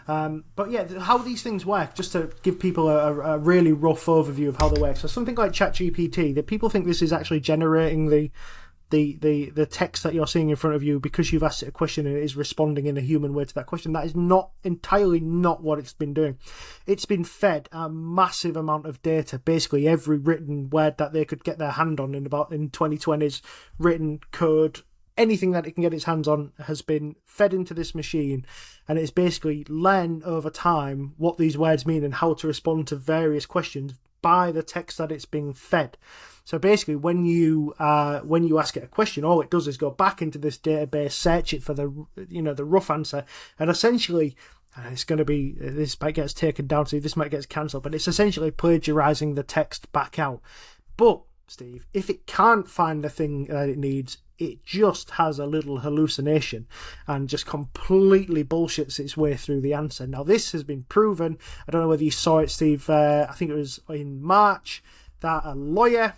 [0.09, 4.07] Um, but yeah, how these things work, just to give people a, a, really rough
[4.07, 4.97] overview of how they work.
[4.97, 8.31] So something like ChatGPT, that people think this is actually generating the
[8.91, 11.69] the, the, the text that you're seeing in front of you because you've asked it
[11.69, 13.93] a question and it is responding in a human way to that question.
[13.93, 16.39] That is not entirely not what it's been doing.
[16.87, 19.39] It's been fed a massive amount of data.
[19.39, 23.43] Basically, every written word that they could get their hand on in about in 2020's
[23.79, 24.83] written code,
[25.17, 28.45] anything that it can get its hands on has been fed into this machine
[28.87, 32.97] and it's basically learned over time what these words mean and how to respond to
[32.97, 35.97] various questions by the text that it's being fed.
[36.47, 39.77] So basically, when you uh, when you ask it a question, all it does is
[39.77, 43.25] go back into this database, search it for the you know the rough answer,
[43.59, 44.37] and essentially
[44.79, 47.83] uh, it's going to be this might gets taken down so this might get cancelled
[47.83, 50.41] but it's essentially plagiarizing the text back out.
[50.97, 55.47] But steve if it can't find the thing that it needs it just has a
[55.47, 56.69] little hallucination
[57.09, 60.07] and just completely bullshits its way through the answer.
[60.07, 61.39] Now this has been proven.
[61.67, 64.85] I don't know whether you saw it steve uh, i think it was in march
[65.21, 66.15] that a lawyer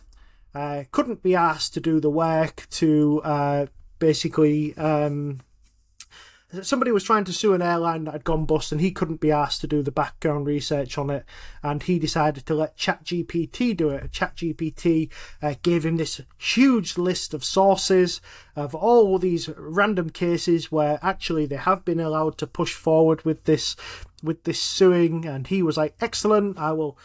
[0.55, 3.66] uh, couldn't be asked to do the work to uh,
[3.99, 4.76] basically.
[4.76, 5.40] Um,
[6.62, 9.30] somebody was trying to sue an airline that had gone bust and he couldn't be
[9.30, 11.24] asked to do the background research on it
[11.62, 14.11] and he decided to let ChatGPT do it.
[14.11, 15.11] ChatGPT
[15.42, 18.20] uh, gave him this huge list of sources
[18.57, 23.44] of all these random cases where actually they have been allowed to push forward with
[23.44, 23.76] this
[24.22, 26.99] with this suing and he was like excellent I will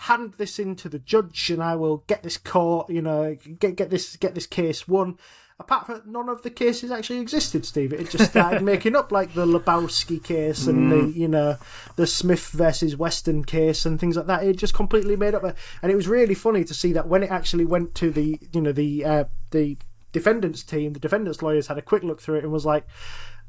[0.00, 3.76] hand this in to the judge and I will get this court, you know, get
[3.76, 5.18] get this get this case won.
[5.58, 7.92] Apart from none of the cases actually existed, Steve.
[7.92, 11.12] It just started making up like the Lebowski case and mm.
[11.12, 11.58] the you know
[11.96, 14.42] the Smith versus Western case and things like that.
[14.42, 17.30] It just completely made up, and it was really funny to see that when it
[17.30, 19.76] actually went to the you know the uh, the
[20.12, 22.86] defendants team, the defendants lawyers had a quick look through it and was like,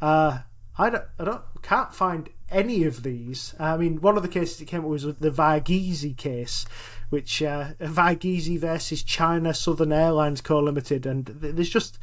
[0.01, 0.39] uh,
[0.77, 3.55] I don't, I don't, can't find any of these.
[3.59, 6.65] I mean, one of the cases that came up was the Varghese case,
[7.09, 11.97] which uh, Varghese versus China Southern Airlines Co Limited, and there's just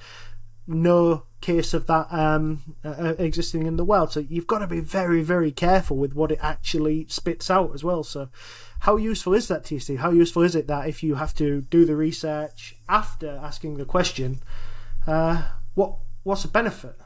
[0.67, 4.13] no case of that um, uh, existing in the world.
[4.13, 7.83] So you've got to be very, very careful with what it actually spits out as
[7.83, 8.05] well.
[8.05, 8.29] So,
[8.81, 9.99] how useful is that, TC?
[9.99, 13.85] How useful is it that if you have to do the research after asking the
[13.85, 14.41] question,
[15.07, 16.97] uh, what what's the benefit?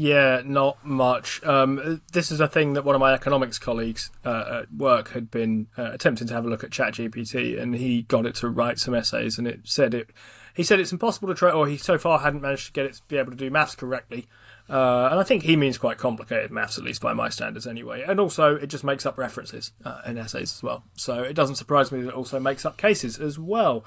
[0.00, 1.42] Yeah, not much.
[1.42, 5.28] Um, this is a thing that one of my economics colleagues uh, at work had
[5.28, 8.78] been uh, attempting to have a look at ChatGPT, and he got it to write
[8.78, 10.10] some essays, and it said it.
[10.54, 12.94] He said it's impossible to try, or he so far hadn't managed to get it
[12.94, 14.28] to be able to do maths correctly.
[14.70, 18.04] Uh, and I think he means quite complicated maths, at least by my standards, anyway.
[18.06, 20.84] And also, it just makes up references uh, in essays as well.
[20.94, 23.84] So it doesn't surprise me that it also makes up cases as well.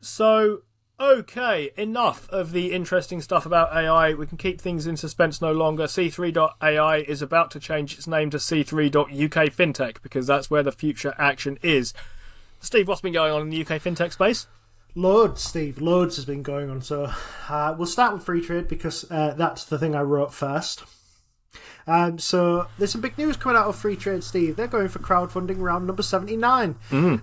[0.00, 0.62] So
[1.00, 4.14] Okay, enough of the interesting stuff about AI.
[4.14, 5.84] We can keep things in suspense no longer.
[5.84, 11.14] C3.ai is about to change its name to C3.UK FinTech because that's where the future
[11.16, 11.94] action is.
[12.58, 14.48] Steve, what's been going on in the UK FinTech space?
[14.96, 15.80] Loads, Steve.
[15.80, 16.82] Loads has been going on.
[16.82, 17.12] So
[17.48, 20.82] uh, we'll start with Freetrade because uh, that's the thing I wrote first.
[21.86, 24.56] Um, so there's some big news coming out of Freetrade, Steve.
[24.56, 26.74] They're going for crowdfunding round number 79.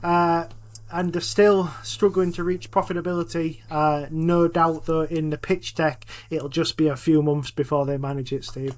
[0.01, 0.45] Uh,
[0.91, 3.61] and they're still struggling to reach profitability.
[3.69, 7.85] Uh, no doubt, though, in the pitch deck, it'll just be a few months before
[7.85, 8.75] they manage it, Steve.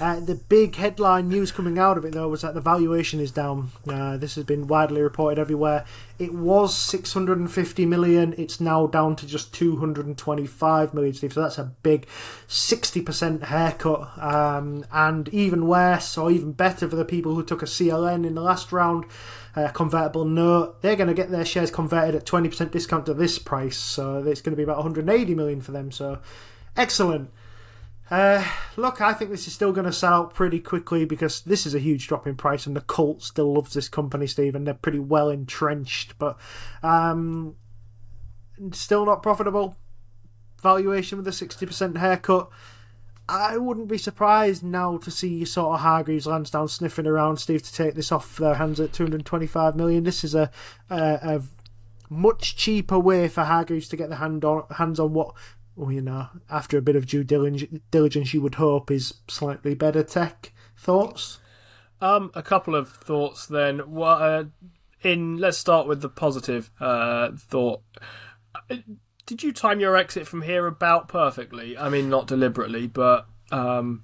[0.00, 3.32] Uh, the big headline news coming out of it, though, was that the valuation is
[3.32, 3.70] down.
[3.88, 5.84] Uh, this has been widely reported everywhere.
[6.18, 8.34] It was 650 million.
[8.36, 11.32] It's now down to just 225 million, Steve.
[11.32, 12.06] So that's a big
[12.48, 14.18] 60% haircut.
[14.18, 18.34] Um, and even worse, or even better for the people who took a CLN in
[18.34, 19.04] the last round,
[19.54, 23.38] a convertible note, they're going to get their shares converted at 20% discount to this
[23.38, 23.76] price.
[23.76, 25.92] So it's going to be about 180 million for them.
[25.92, 26.18] So
[26.76, 27.30] excellent.
[28.10, 28.42] Uh,
[28.76, 31.74] look, I think this is still going to sell out pretty quickly because this is
[31.74, 34.74] a huge drop in price, and the cult still loves this company, Steve, and they're
[34.74, 36.18] pretty well entrenched.
[36.18, 36.38] But
[36.82, 37.56] um,
[38.72, 39.76] still not profitable.
[40.62, 42.48] Valuation with a sixty percent haircut.
[43.28, 47.72] I wouldn't be surprised now to see sort of Hargreaves Lansdown sniffing around, Steve, to
[47.72, 50.04] take this off their hands at 225 million.
[50.04, 50.50] This is a,
[50.88, 51.42] a, a
[52.08, 55.34] much cheaper way for Hargreaves to get the hand on, hands on what,
[55.78, 60.02] well, you know, after a bit of due diligence, you would hope is slightly better
[60.02, 60.52] tech.
[60.76, 61.38] Thoughts?
[62.00, 63.92] Um, a couple of thoughts then.
[63.92, 64.44] Well, uh,
[65.02, 67.82] in let's start with the positive uh, thought.
[69.26, 71.78] Did you time your exit from here about perfectly?
[71.78, 74.02] I mean, not deliberately, but um,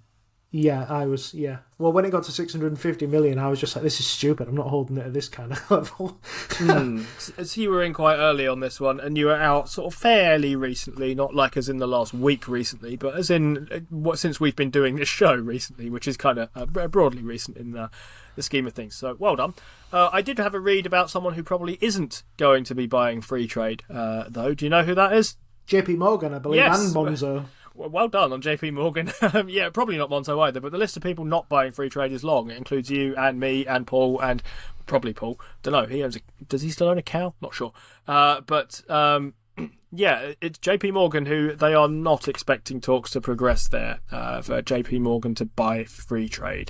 [0.57, 1.35] yeah, I was.
[1.35, 1.59] Yeah.
[1.79, 4.47] Well, when it got to 650 million, I was just like, "This is stupid.
[4.47, 6.21] I'm not holding it at this kind of level."
[6.53, 7.03] hmm.
[7.19, 9.99] So you were in quite early on this one, and you were out sort of
[9.99, 14.21] fairly recently, not like as in the last week recently, but as in uh, what
[14.21, 17.73] since we've been doing this show recently, which is kind of uh, broadly recent in
[17.73, 17.91] the,
[18.37, 18.95] the scheme of things.
[18.95, 19.55] So well done.
[19.93, 23.23] Uh, I did have a read about someone who probably isn't going to be buying
[23.23, 24.55] Freetrade, uh, though.
[24.55, 25.37] Do you know who that is?
[25.67, 26.81] JP Morgan, I believe, Yes.
[26.81, 27.47] and Monzo.
[27.75, 29.13] Well done on JP Morgan.
[29.35, 32.23] Um, yeah, probably not Monzo either, but the list of people not buying Freetrade is
[32.23, 32.51] long.
[32.51, 34.43] It includes you and me and Paul and
[34.87, 35.41] probably Paul.
[35.63, 35.87] Don't know.
[35.87, 36.21] He owns a.
[36.47, 37.35] Does he still own a cow?
[37.41, 37.73] Not sure.
[38.07, 39.35] Uh, but um,
[39.93, 44.63] yeah, it's JP Morgan who they are not expecting talks to progress there uh, for
[44.63, 46.69] JP Morgan to buy Freetrade.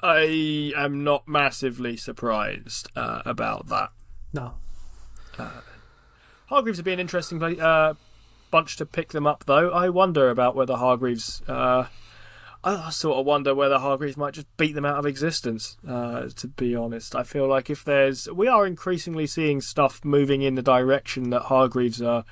[0.00, 3.90] I am not massively surprised uh, about that.
[4.32, 4.54] No.
[6.46, 7.94] Hargreaves would be an interesting uh,
[8.56, 9.70] bunch to pick them up, though.
[9.70, 11.42] I wonder about whether Hargreaves.
[11.46, 11.84] Uh,
[12.64, 15.76] I sort of wonder whether Hargreaves might just beat them out of existence.
[15.86, 20.40] Uh, to be honest, I feel like if there's, we are increasingly seeing stuff moving
[20.40, 22.24] in the direction that Hargreaves are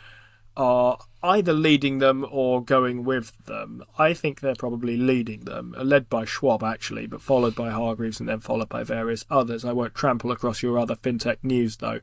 [0.56, 3.82] are either leading them or going with them.
[3.98, 8.28] I think they're probably leading them, led by Schwab actually, but followed by Hargreaves and
[8.28, 9.64] then followed by various others.
[9.64, 12.00] I won't trample across your other fintech news though,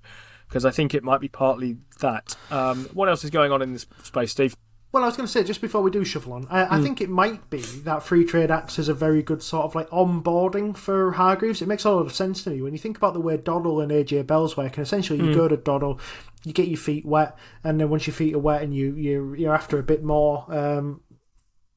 [0.52, 2.36] because I think it might be partly that.
[2.50, 4.54] Um, what else is going on in this space, Steve?
[4.92, 7.00] Well, I was going to say just before we do shuffle on, I, I think
[7.00, 11.14] it might be that Freetrade acts as a very good sort of like onboarding for
[11.14, 11.62] Hargreaves.
[11.62, 13.82] It makes a lot of sense to me when you think about the way Dodl
[13.82, 14.76] and AJ Bell's work.
[14.76, 16.02] And essentially, you go to Dodl,
[16.44, 19.34] you get your feet wet, and then once your feet are wet and you you
[19.36, 21.00] you're after a bit more, um,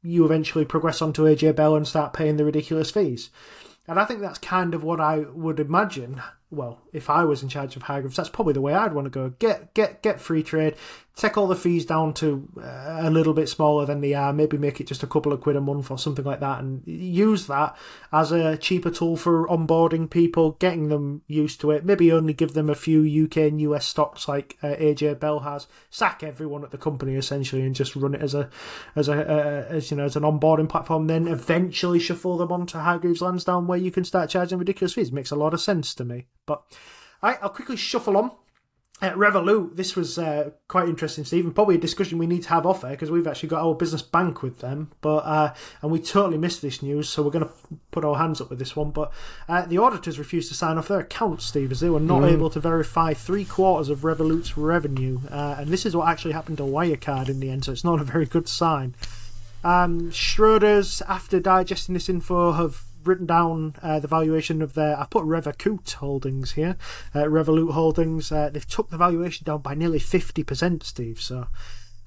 [0.02, 3.30] you eventually progress onto AJ Bell and start paying the ridiculous fees.
[3.86, 6.20] And I think that's kind of what I would imagine.
[6.54, 9.10] Well, if I was in charge of Hargreaves, that's probably the way I'd want to
[9.10, 9.30] go.
[9.38, 10.76] Get get get Freetrade,
[11.16, 14.32] take all the fees down to uh, a little bit smaller than they are.
[14.32, 16.82] Maybe make it just a couple of quid a month or something like that, and
[16.86, 17.76] use that
[18.12, 21.84] as a cheaper tool for onboarding people, getting them used to it.
[21.84, 25.68] Maybe only give them a few UK and US stocks like uh, AJ Bell has.
[25.88, 28.50] Sack everyone at the company essentially, and just run it as a
[28.96, 31.06] as a uh, as you know as an onboarding platform.
[31.06, 35.12] Then eventually shuffle them onto Hargreaves Lansdown, where you can start charging ridiculous fees.
[35.12, 36.26] Makes a lot of sense to me.
[36.44, 36.62] But
[37.22, 38.32] I, I'll quickly shuffle on.
[39.02, 41.52] Uh, Revolut, this was uh, quite interesting, Stephen.
[41.52, 44.02] Probably a discussion we need to have off air because we've actually got our business
[44.02, 47.52] bank with them, but uh, and we totally missed this news, so we're going to
[47.90, 48.92] put our hands up with this one.
[48.92, 49.12] But
[49.48, 52.48] uh, the auditors refused to sign off their accounts, Steve, as they were not able
[52.50, 56.62] to verify three quarters of Revolut's revenue, uh, and this is what actually happened to
[56.62, 57.64] Wirecard in the end.
[57.64, 58.94] So it's not a very good sign.
[59.64, 64.98] Um, Schroders, after digesting this info, have written down uh, the valuation of their.
[64.98, 66.76] I put Revolut Holdings here.
[67.14, 68.32] Uh, Revolut Holdings.
[68.32, 71.20] Uh, they've took the valuation down by nearly fifty percent, Steve.
[71.20, 71.48] So.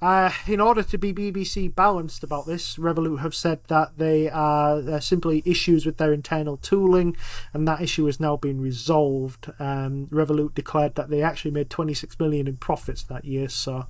[0.00, 5.00] Uh, in order to be BBC balanced about this, Revolut have said that they are
[5.00, 7.16] simply issues with their internal tooling,
[7.52, 9.50] and that issue has now been resolved.
[9.58, 13.86] Um, Revolut declared that they actually made 26 million in profits that year, so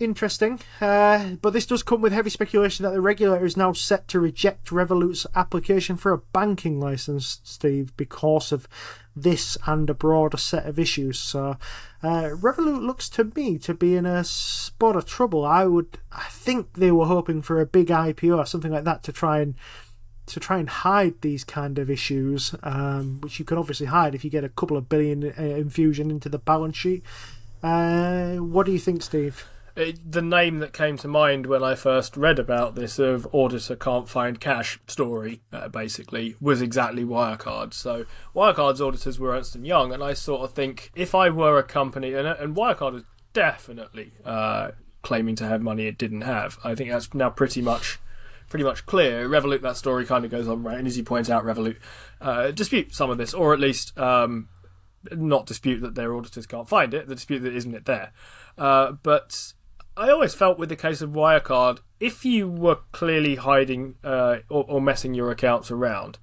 [0.00, 0.60] interesting.
[0.80, 4.20] Uh, but this does come with heavy speculation that the regulator is now set to
[4.20, 8.66] reject Revolut's application for a banking license, Steve, because of
[9.14, 11.18] this and a broader set of issues.
[11.18, 11.56] So,
[12.02, 15.44] uh, Revolut looks to me to be in a spot of trouble.
[15.44, 19.02] I would, I think they were hoping for a big IPO or something like that
[19.04, 19.54] to try and
[20.26, 24.24] to try and hide these kind of issues, um, which you can obviously hide if
[24.24, 27.02] you get a couple of billion uh, infusion into the balance sheet.
[27.62, 29.44] Uh, what do you think, Steve?
[29.76, 33.76] It, the name that came to mind when I first read about this of auditor
[33.76, 37.72] can't find cash story, uh, basically, was exactly Wirecard.
[37.72, 38.04] So
[38.34, 41.62] Wirecard's auditors were Ernst and Young, and I sort of think if I were a
[41.62, 46.58] company, and, and Wirecard is definitely uh, claiming to have money it didn't have.
[46.64, 47.98] I think that's now pretty much
[48.48, 49.28] pretty much clear.
[49.28, 50.76] Revolut, that story kind of goes on, right?
[50.76, 51.76] And as you point out, Revolut
[52.20, 54.48] uh, dispute some of this, or at least um,
[55.12, 57.06] not dispute that their auditors can't find it.
[57.06, 58.12] The dispute that isn't it there.
[58.58, 59.54] Uh, but
[60.00, 64.64] I always felt with the case of Wirecard, if you were clearly hiding uh, or,
[64.66, 66.16] or, messing your accounts around,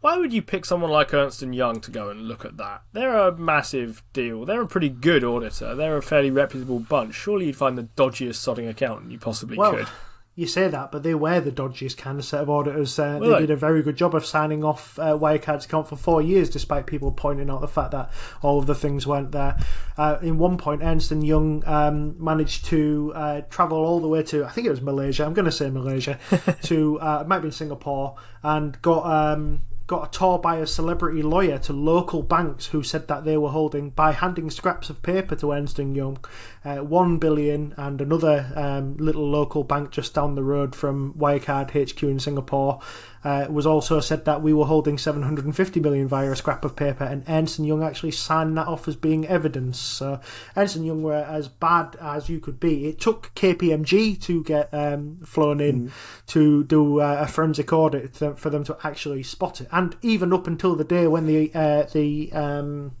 [0.00, 2.82] why would you pick someone like Ernst and Young to go and look at that?
[2.92, 4.44] They're a massive deal.
[4.44, 5.76] They're a pretty good auditor.
[5.76, 7.14] They're a fairly reputable bunch.
[7.14, 9.88] Surely you'd find the dodgiest sodding accountant you possibly well, could
[10.34, 12.98] you say that, but they were the dodgiest kind of set of auditors.
[12.98, 16.22] Uh, they did a very good job of signing off uh, Wirecard's account for four
[16.22, 18.10] years, despite people pointing out the fact that
[18.40, 19.58] all of the things weren't there.
[19.98, 24.22] Uh, in one point, Ernst and Young um, managed to uh, travel all the way
[24.22, 25.26] to, I think it was Malaysia.
[25.26, 26.18] I'm going to say Malaysia,
[26.62, 29.60] to uh, it might have been Singapore, and got um,
[29.92, 33.50] got a tour by a celebrity lawyer to local banks who said that they were
[33.50, 36.16] holding by handing scraps of paper to Ernst and Young,
[36.64, 41.72] uh, one billion, and another um, little local bank just down the road from Wirecard
[41.72, 42.80] HQ in Singapore
[43.24, 47.04] uh, was also said that we were holding 750 million via a scrap of paper,
[47.04, 49.78] and Ernst and Young actually signed that off as being evidence.
[49.78, 50.20] So
[50.56, 52.86] Ernst and Young were as bad as you could be.
[52.86, 55.92] It took KPMG to get um, flown in mm.
[56.28, 60.46] to do uh, a forensic audit for them to actually spot it, and even up
[60.46, 62.92] until the day when the uh, the um,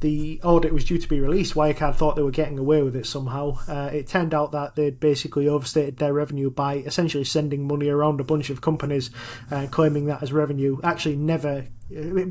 [0.00, 3.06] the audit was due to be released, Wirecard thought they were getting away with it
[3.06, 3.58] somehow.
[3.66, 8.20] Uh, it turned out that they'd basically overstated their revenue by essentially sending money around
[8.20, 9.10] a bunch of companies
[9.50, 10.78] and uh, claiming that as revenue.
[10.84, 11.66] Actually, never,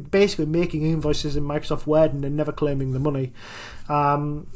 [0.09, 3.33] basically making invoices in Microsoft Word and then never claiming the money.
[3.89, 4.47] Um,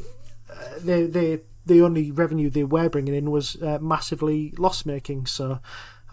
[0.80, 5.26] they, they, the only revenue they were bringing in was uh, massively loss making.
[5.26, 5.60] So,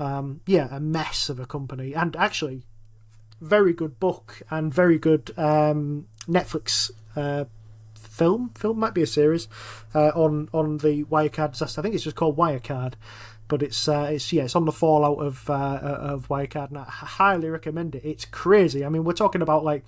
[0.01, 1.95] um, yeah, a mess of a company.
[1.95, 2.65] And actually,
[3.41, 7.45] very good book and very good um, Netflix uh,
[7.95, 8.51] film.
[8.55, 9.49] Film might be a series
[9.95, 11.81] uh, on on the Wirecard disaster.
[11.81, 12.95] I think it's just called Wirecard,
[13.49, 16.85] but it's uh, it's yeah it's on the fallout of uh, of Wirecard, and I
[16.85, 18.05] highly recommend it.
[18.05, 18.85] It's crazy.
[18.85, 19.85] I mean, we're talking about like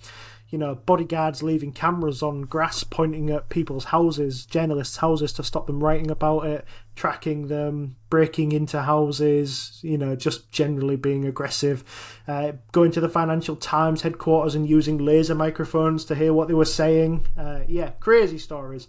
[0.51, 5.69] you know, bodyguards leaving cameras on grass pointing at people's houses, journalists' houses to stop
[5.69, 6.65] them writing about it,
[6.97, 11.85] tracking them, breaking into houses, you know, just generally being aggressive,
[12.27, 16.55] uh, going to the Financial Times headquarters and using laser microphones to hear what they
[16.55, 17.27] were saying.
[17.39, 18.89] Uh, yeah, crazy stories.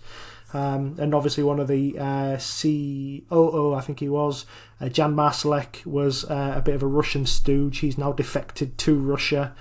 [0.54, 4.46] Um, and obviously, one of the uh, COO, I think he was,
[4.82, 7.80] uh, Jan Marsalek, was uh, a bit of a Russian stooge.
[7.80, 9.56] He's now defected to Russia.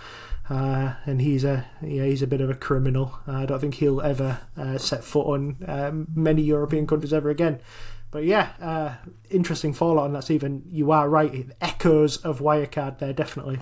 [0.50, 3.14] Uh, and he's a yeah, he's a bit of a criminal.
[3.26, 7.30] Uh, I don't think he'll ever uh, set foot on um, many European countries ever
[7.30, 7.60] again.
[8.10, 8.94] But yeah, uh,
[9.30, 11.46] interesting fallout, and that's even you are right.
[11.60, 13.60] Echoes of Wirecard there, definitely.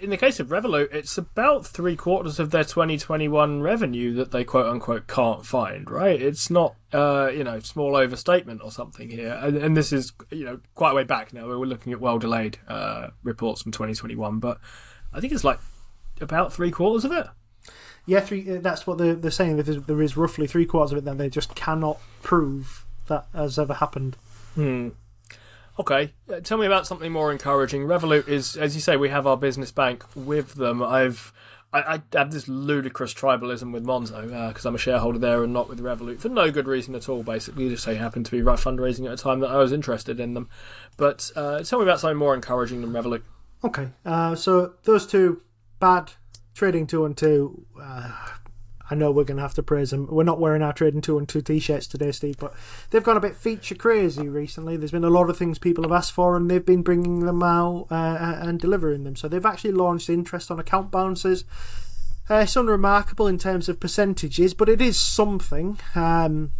[0.00, 4.44] In the case of Revolut, it's about three quarters of their 2021 revenue that they
[4.44, 5.90] quote unquote can't find.
[5.90, 6.22] Right?
[6.22, 10.44] It's not uh, you know small overstatement or something here, and, and, this is you
[10.44, 11.48] know quite a way back now.
[11.48, 14.60] We're looking at well delayed uh, reports from 2021, but
[15.12, 15.58] I think it's like
[16.20, 17.26] about three quarters of it.
[18.06, 18.56] Yeah, three.
[18.56, 19.56] Uh, that's what they're, they're saying.
[19.56, 23.26] There is, there is roughly three quarters of it that they just cannot prove that
[23.34, 24.16] has ever happened.
[24.54, 24.90] Hmm.
[25.78, 27.82] Okay, uh, tell me about something more encouraging.
[27.82, 30.82] Revolut is, as you say, we have our business bank with them.
[30.82, 31.32] I've
[31.72, 35.52] I, I have this ludicrous tribalism with Monzo because uh, I'm a shareholder there and
[35.52, 37.22] not with Revolut for no good reason at all.
[37.22, 40.20] Basically, just so happened to be right fundraising at a time that I was interested
[40.20, 40.50] in them.
[40.96, 43.22] But uh, tell me about something more encouraging than Revolut.
[43.64, 45.40] Okay, uh, so those two
[45.82, 46.12] bad
[46.54, 47.56] Trading 212.
[47.82, 48.12] Uh,
[48.88, 50.06] I know we're going to have to praise them.
[50.08, 52.54] We're not wearing our Trading 212 t-shirts today, Steve, but
[52.90, 54.76] they've gone a bit feature crazy recently.
[54.76, 57.42] There's been a lot of things people have asked for, and they've been bringing them
[57.42, 59.16] out uh, uh and delivering them.
[59.16, 61.44] So they've actually launched interest on account balances.
[62.30, 65.80] Uh, it's unremarkable in terms of percentages, but it is something.
[65.96, 66.52] Um,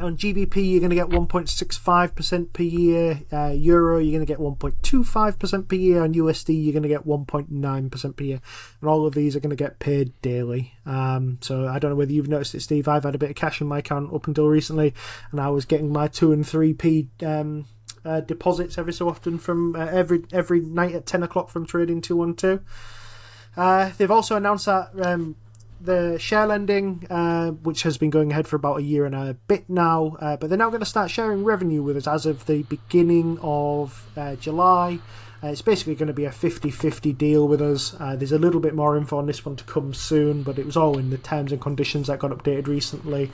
[0.00, 3.20] On GBP, you're going to get 1.65% per year.
[3.32, 6.02] Uh, Euro, you're going to get 1.25% per year.
[6.02, 8.40] On USD, you're going to get 1.9% per year.
[8.80, 10.74] And all of these are going to get paid daily.
[10.86, 12.86] Um, so I don't know whether you've noticed it, Steve.
[12.86, 14.94] I've had a bit of cash in my account up until recently,
[15.32, 17.22] and I was getting my 2 and 3p.
[17.24, 17.66] Um,
[18.04, 22.00] uh, deposits every so often from uh, every every night at 10 o'clock from trading
[22.00, 22.60] 212
[23.56, 25.34] uh, they've also announced that um,
[25.80, 29.34] the share lending, uh, which has been going ahead for about a year and a
[29.46, 32.46] bit now, uh, but they're now going to start sharing revenue with us as of
[32.46, 34.98] the beginning of uh, July.
[35.42, 37.94] Uh, it's basically going to be a 50 50 deal with us.
[38.00, 40.66] Uh, there's a little bit more info on this one to come soon, but it
[40.66, 43.30] was all in the terms and conditions that got updated recently.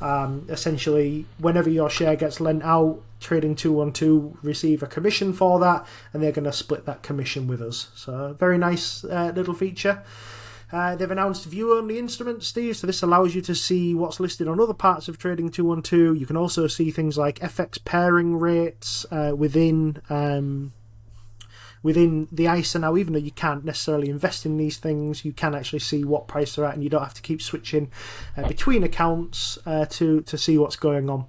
[0.00, 5.84] Um, essentially, whenever your share gets lent out, Trading 212 receive a commission for that,
[6.12, 7.88] and they're going to split that commission with us.
[7.96, 10.04] So, very nice uh, little feature.
[10.70, 14.46] Uh, they've announced view only instruments, Steve, so this allows you to see what's listed
[14.46, 16.16] on other parts of Trading 212.
[16.16, 20.02] You can also see things like FX pairing rates uh, within.
[20.10, 20.72] Um,
[21.80, 25.54] within the ISA now, even though you can't necessarily invest in these things, you can
[25.54, 27.90] actually see what price they're at, and you don't have to keep switching
[28.36, 31.26] uh, between accounts uh, to to see what's going on.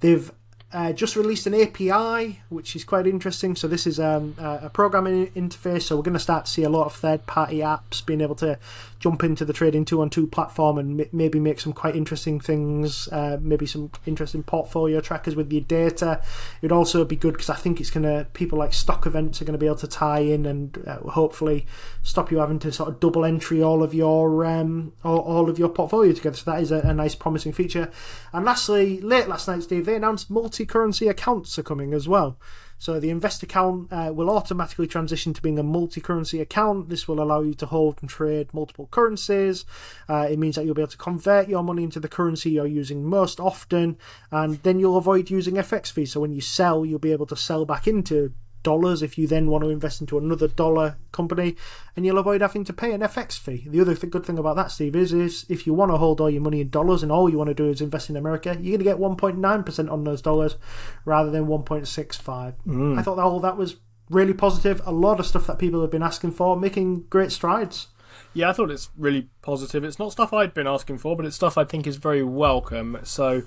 [0.00, 0.32] They've
[0.72, 3.54] uh, just released an API, which is quite interesting.
[3.56, 5.82] So this is um, a programming interface.
[5.82, 8.58] So we're going to start to see a lot of third-party apps being able to
[9.02, 13.08] jump into the Trading 212 platform and m- maybe make some quite interesting things.
[13.08, 16.22] Uh, maybe some interesting portfolio trackers with your data.
[16.62, 19.44] It'd also be good because I think it's going to people like stock events are
[19.44, 21.66] going to be able to tie in and uh, hopefully
[22.02, 25.58] stop you having to sort of double entry all of your um, all, all of
[25.58, 26.36] your portfolio together.
[26.36, 27.90] So that is a, a nice, promising feature.
[28.32, 32.38] And lastly, late last night, Steve, they announced multi-currency accounts are coming as well.
[32.82, 36.88] So the invest account uh, will automatically transition to being a multi-currency account.
[36.88, 39.64] This will allow you to hold and trade multiple currencies.
[40.08, 42.66] Uh, it means that you'll be able to convert your money into the currency you're
[42.66, 43.96] using most often,
[44.32, 46.10] and then you'll avoid using FX fees.
[46.10, 49.46] So when you sell, you'll be able to sell back into dollars if you then
[49.48, 51.56] want to invest into another dollar company,
[51.96, 53.66] and you'll avoid having to pay an FX fee.
[53.68, 56.20] The other th- good thing about that, Steve, is, is if you want to hold
[56.20, 58.56] all your money in dollars and all you want to do is invest in America,
[58.60, 60.56] you're going to get 1.9% on those dollars
[61.04, 62.98] rather than 1.65.
[62.98, 63.76] I thought that all that was
[64.10, 64.80] really positive.
[64.86, 67.88] A lot of stuff that people have been asking for, making great strides.
[68.34, 69.84] Yeah, I thought it's really positive.
[69.84, 72.98] It's not stuff I'd been asking for, but it's stuff I think is very welcome.
[73.02, 73.42] So,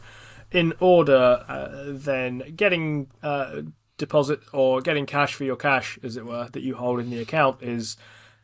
[0.52, 3.62] in order, uh, then getting uh,
[3.98, 7.22] deposit or getting cash for your cash, as it were, that you hold in the
[7.22, 7.98] account is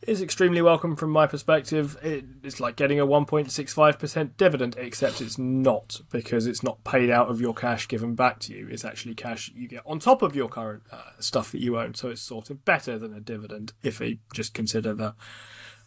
[0.08, 1.96] is extremely welcome from my perspective.
[2.02, 7.30] It, it's like getting a 1.65% dividend, except it's not because it's not paid out
[7.30, 8.68] of your cash given back to you.
[8.68, 11.94] It's actually cash you get on top of your current uh, stuff that you own.
[11.94, 15.16] So it's sort of better than a dividend if you just consider the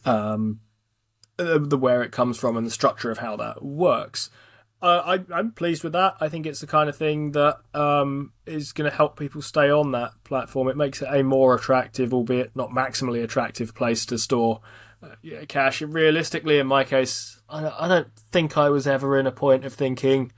[0.05, 0.61] um,
[1.39, 4.31] uh, the where it comes from and the structure of how that works.
[4.85, 6.18] Uh, I, I'm pleased with that.
[6.20, 9.70] I think it's the kind of thing that um, is going to help people stay
[9.70, 10.68] on that platform.
[10.68, 14.61] It makes it a more attractive, albeit not maximally attractive, place to store
[15.03, 15.80] uh, yeah, cash.
[15.80, 19.32] And realistically, in my case, I don't, I don't think I was ever in a
[19.32, 20.32] point of thinking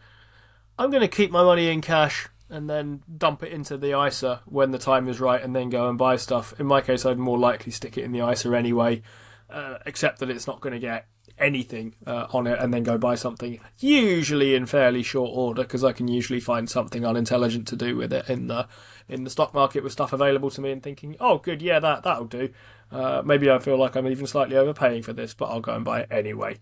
[0.78, 4.42] I'm going to keep my money in cash and then dump it into the ISA
[4.46, 6.54] when the time is right, and then go and buy stuff.
[6.60, 9.02] In my case, I'd more likely stick it in the ISA anyway,
[9.50, 11.08] uh, except that it's not going to get
[11.38, 15.84] anything uh, on it and then go buy something usually in fairly short order because
[15.84, 18.66] I can usually find something unintelligent to do with it in the
[19.08, 22.02] in the stock market with stuff available to me and thinking oh good yeah that
[22.02, 22.50] that'll do.
[22.90, 25.84] Uh, maybe I feel like I'm even slightly overpaying for this but I'll go and
[25.84, 26.58] buy it anyway.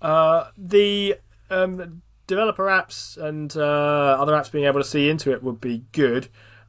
[0.00, 1.16] Uh, the
[1.50, 5.84] um, developer apps and uh, other apps being able to see into it would be
[5.92, 6.28] good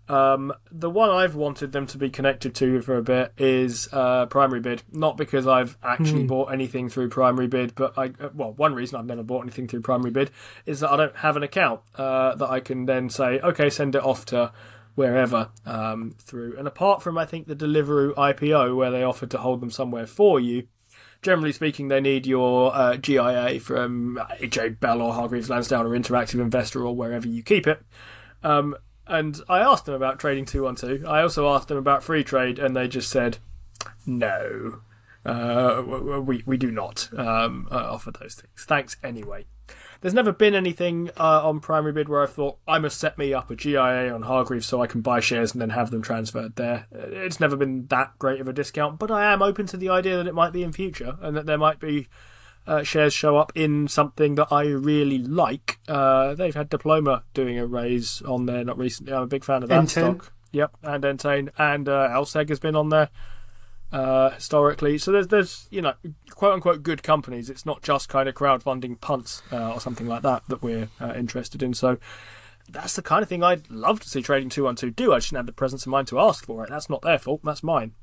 [0.10, 4.26] um, the one I've wanted them to be connected to for a bit is uh,
[4.26, 4.84] Primary Bid.
[4.92, 9.00] Not because I've actually bought anything through Primary Bid, but I uh, well, one reason
[9.00, 10.32] I've never bought anything through Primary Bid
[10.66, 13.96] is that I don't have an account uh, that I can then say, okay, send
[13.96, 14.52] it off to
[14.96, 16.58] wherever um, through.
[16.58, 20.06] And apart from I think the Deliveroo IPO where they offered to hold them somewhere
[20.06, 20.68] for you.
[21.22, 26.42] Generally speaking, they need your uh, GIA from AJ Bell or Hargreaves Lansdown or Interactive
[26.42, 27.82] Investor or wherever you keep it.
[28.44, 28.76] Um,
[29.08, 31.06] and I asked them about trading 212.
[31.06, 33.38] I also asked them about Freetrade, and they just said,
[34.06, 34.80] no,
[35.26, 38.66] uh, we, we do not um, uh, offer those things.
[38.66, 39.46] Thanks anyway.
[40.02, 43.34] There's never been anything uh, on Primary Bid where I thought I must set me
[43.34, 46.58] up a GIA on Hargreaves so I can buy shares and then have them transferred
[46.58, 46.88] there.
[46.92, 50.18] It's never been that great of a discount, but I am open to the idea
[50.18, 52.10] that it might be in future and that there might be
[52.68, 55.80] uh, shares show up in something that I really like.
[55.88, 59.14] Uh, they've had Diploma doing a raise on there not recently.
[59.14, 60.16] I'm a big fan of that Entain.
[60.20, 60.34] stock.
[60.52, 63.10] Yep, and Entain and uh, LSEG has been on there.
[63.92, 64.98] uh, historically.
[64.98, 65.94] So there's there's you know
[66.32, 67.50] quote unquote good companies.
[67.50, 71.14] It's not just kind of crowdfunding punts uh, or something like that that we're uh,
[71.16, 71.74] interested in.
[71.74, 71.98] So
[72.70, 75.14] that's the kind of thing I'd love to see Trading Two One Two do.
[75.14, 76.70] I just didn't have the presence of mind to ask for it.
[76.70, 77.42] That's not their fault.
[77.44, 77.94] That's mine.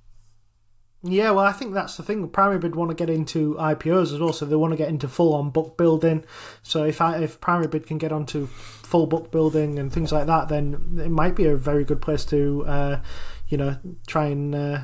[1.03, 2.29] Yeah, well, I think that's the thing.
[2.29, 5.09] Primary Bid want to get into IPOs as well, so they want to get into
[5.09, 6.25] full on book building.
[6.63, 10.27] So if I, if Primary Bid can get onto full book building and things like
[10.27, 13.01] that, then it might be a very good place to, uh,
[13.49, 14.81] you know, try and uh,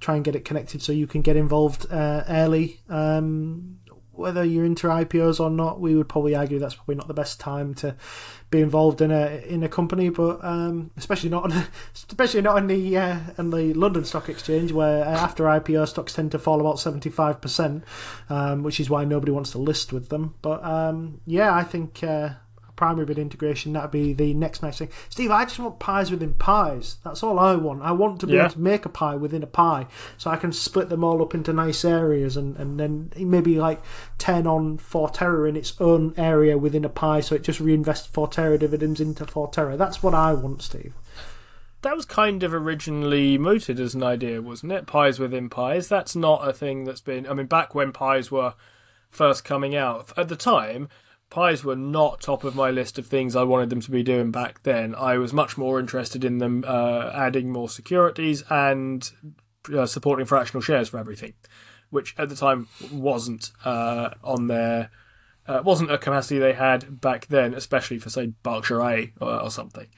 [0.00, 2.80] try and get it connected so you can get involved uh, early.
[2.88, 3.80] Um,
[4.20, 7.40] whether you're into IPOs or not, we would probably argue that's probably not the best
[7.40, 7.96] time to
[8.50, 11.52] be involved in a in a company, but um, especially not on,
[11.94, 16.32] especially not in the uh, the London Stock Exchange, where uh, after IPO stocks tend
[16.32, 17.84] to fall about seventy five percent,
[18.28, 20.34] um, which is why nobody wants to list with them.
[20.42, 22.30] But um, yeah, I think uh,
[22.80, 24.88] primary bid integration, that'd be the next nice thing.
[25.10, 26.96] Steve, I just want pies within pies.
[27.04, 27.82] That's all I want.
[27.82, 28.44] I want to be Yeah.
[28.44, 31.34] able to make a pie within a pie, so I can split them all up
[31.34, 33.82] into nice areas, and, and then maybe like
[34.16, 38.58] ten on Forterra in its own area within a pie, so it just reinvests Forterra
[38.58, 39.76] dividends into Forterra.
[39.76, 40.94] That's what I want, Steve.
[41.82, 44.86] That was kind of originally mooted as an idea, wasn't it?
[44.86, 45.86] Pies within pies.
[45.88, 47.26] That's not a thing that's been.
[47.26, 48.54] I mean, back when pies were
[49.10, 50.88] first coming out, at the time,
[51.30, 54.30] pies were not top of my list of things I wanted them to be doing
[54.30, 54.94] back then.
[54.94, 59.08] I was much more interested in them uh, adding more securities and
[59.74, 61.34] uh, supporting fractional shares for everything,
[61.90, 64.90] which at the time wasn't uh, on their.
[65.46, 69.50] Uh, wasn't a capacity they had back then, especially for say Berkshire A or, or
[69.50, 69.88] something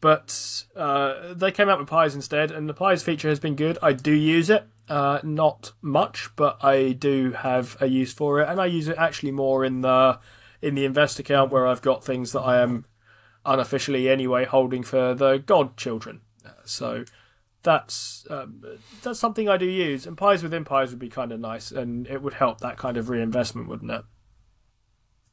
[0.00, 3.78] but uh, they came out with pies instead, and the pies feature has been good.
[3.82, 8.48] I do use it, uh, not much, but I do have a use for it,
[8.48, 10.18] and I use it actually more in the
[10.62, 12.84] in the invest account where I've got things that I am
[13.44, 16.20] unofficially anyway holding for the godchildren.
[16.64, 17.04] So
[17.62, 18.62] that's um,
[19.02, 22.06] that's something I do use, and pies within pies would be kind of nice, and
[22.06, 24.02] it would help that kind of reinvestment, wouldn't it?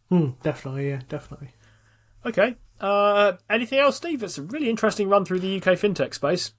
[0.09, 1.51] Hmm, definitely, yeah, definitely.
[2.25, 2.55] Okay.
[2.79, 4.23] Uh, anything else, Steve?
[4.23, 6.53] It's a really interesting run through the UK fintech space.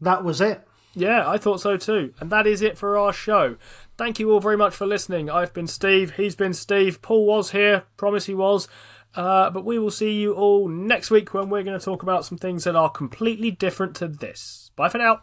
[0.00, 0.66] That was it.
[0.94, 2.14] Yeah, I thought so too.
[2.20, 3.56] And that is it for our show.
[3.96, 5.28] Thank you all very much for listening.
[5.28, 6.12] I've been Steve.
[6.16, 7.02] He's been Steve.
[7.02, 7.84] Paul was here.
[7.96, 8.68] Promise he was.
[9.14, 12.24] Uh, but we will see you all next week when we're going to talk about
[12.24, 14.70] some things that are completely different to this.
[14.76, 15.22] Bye for now.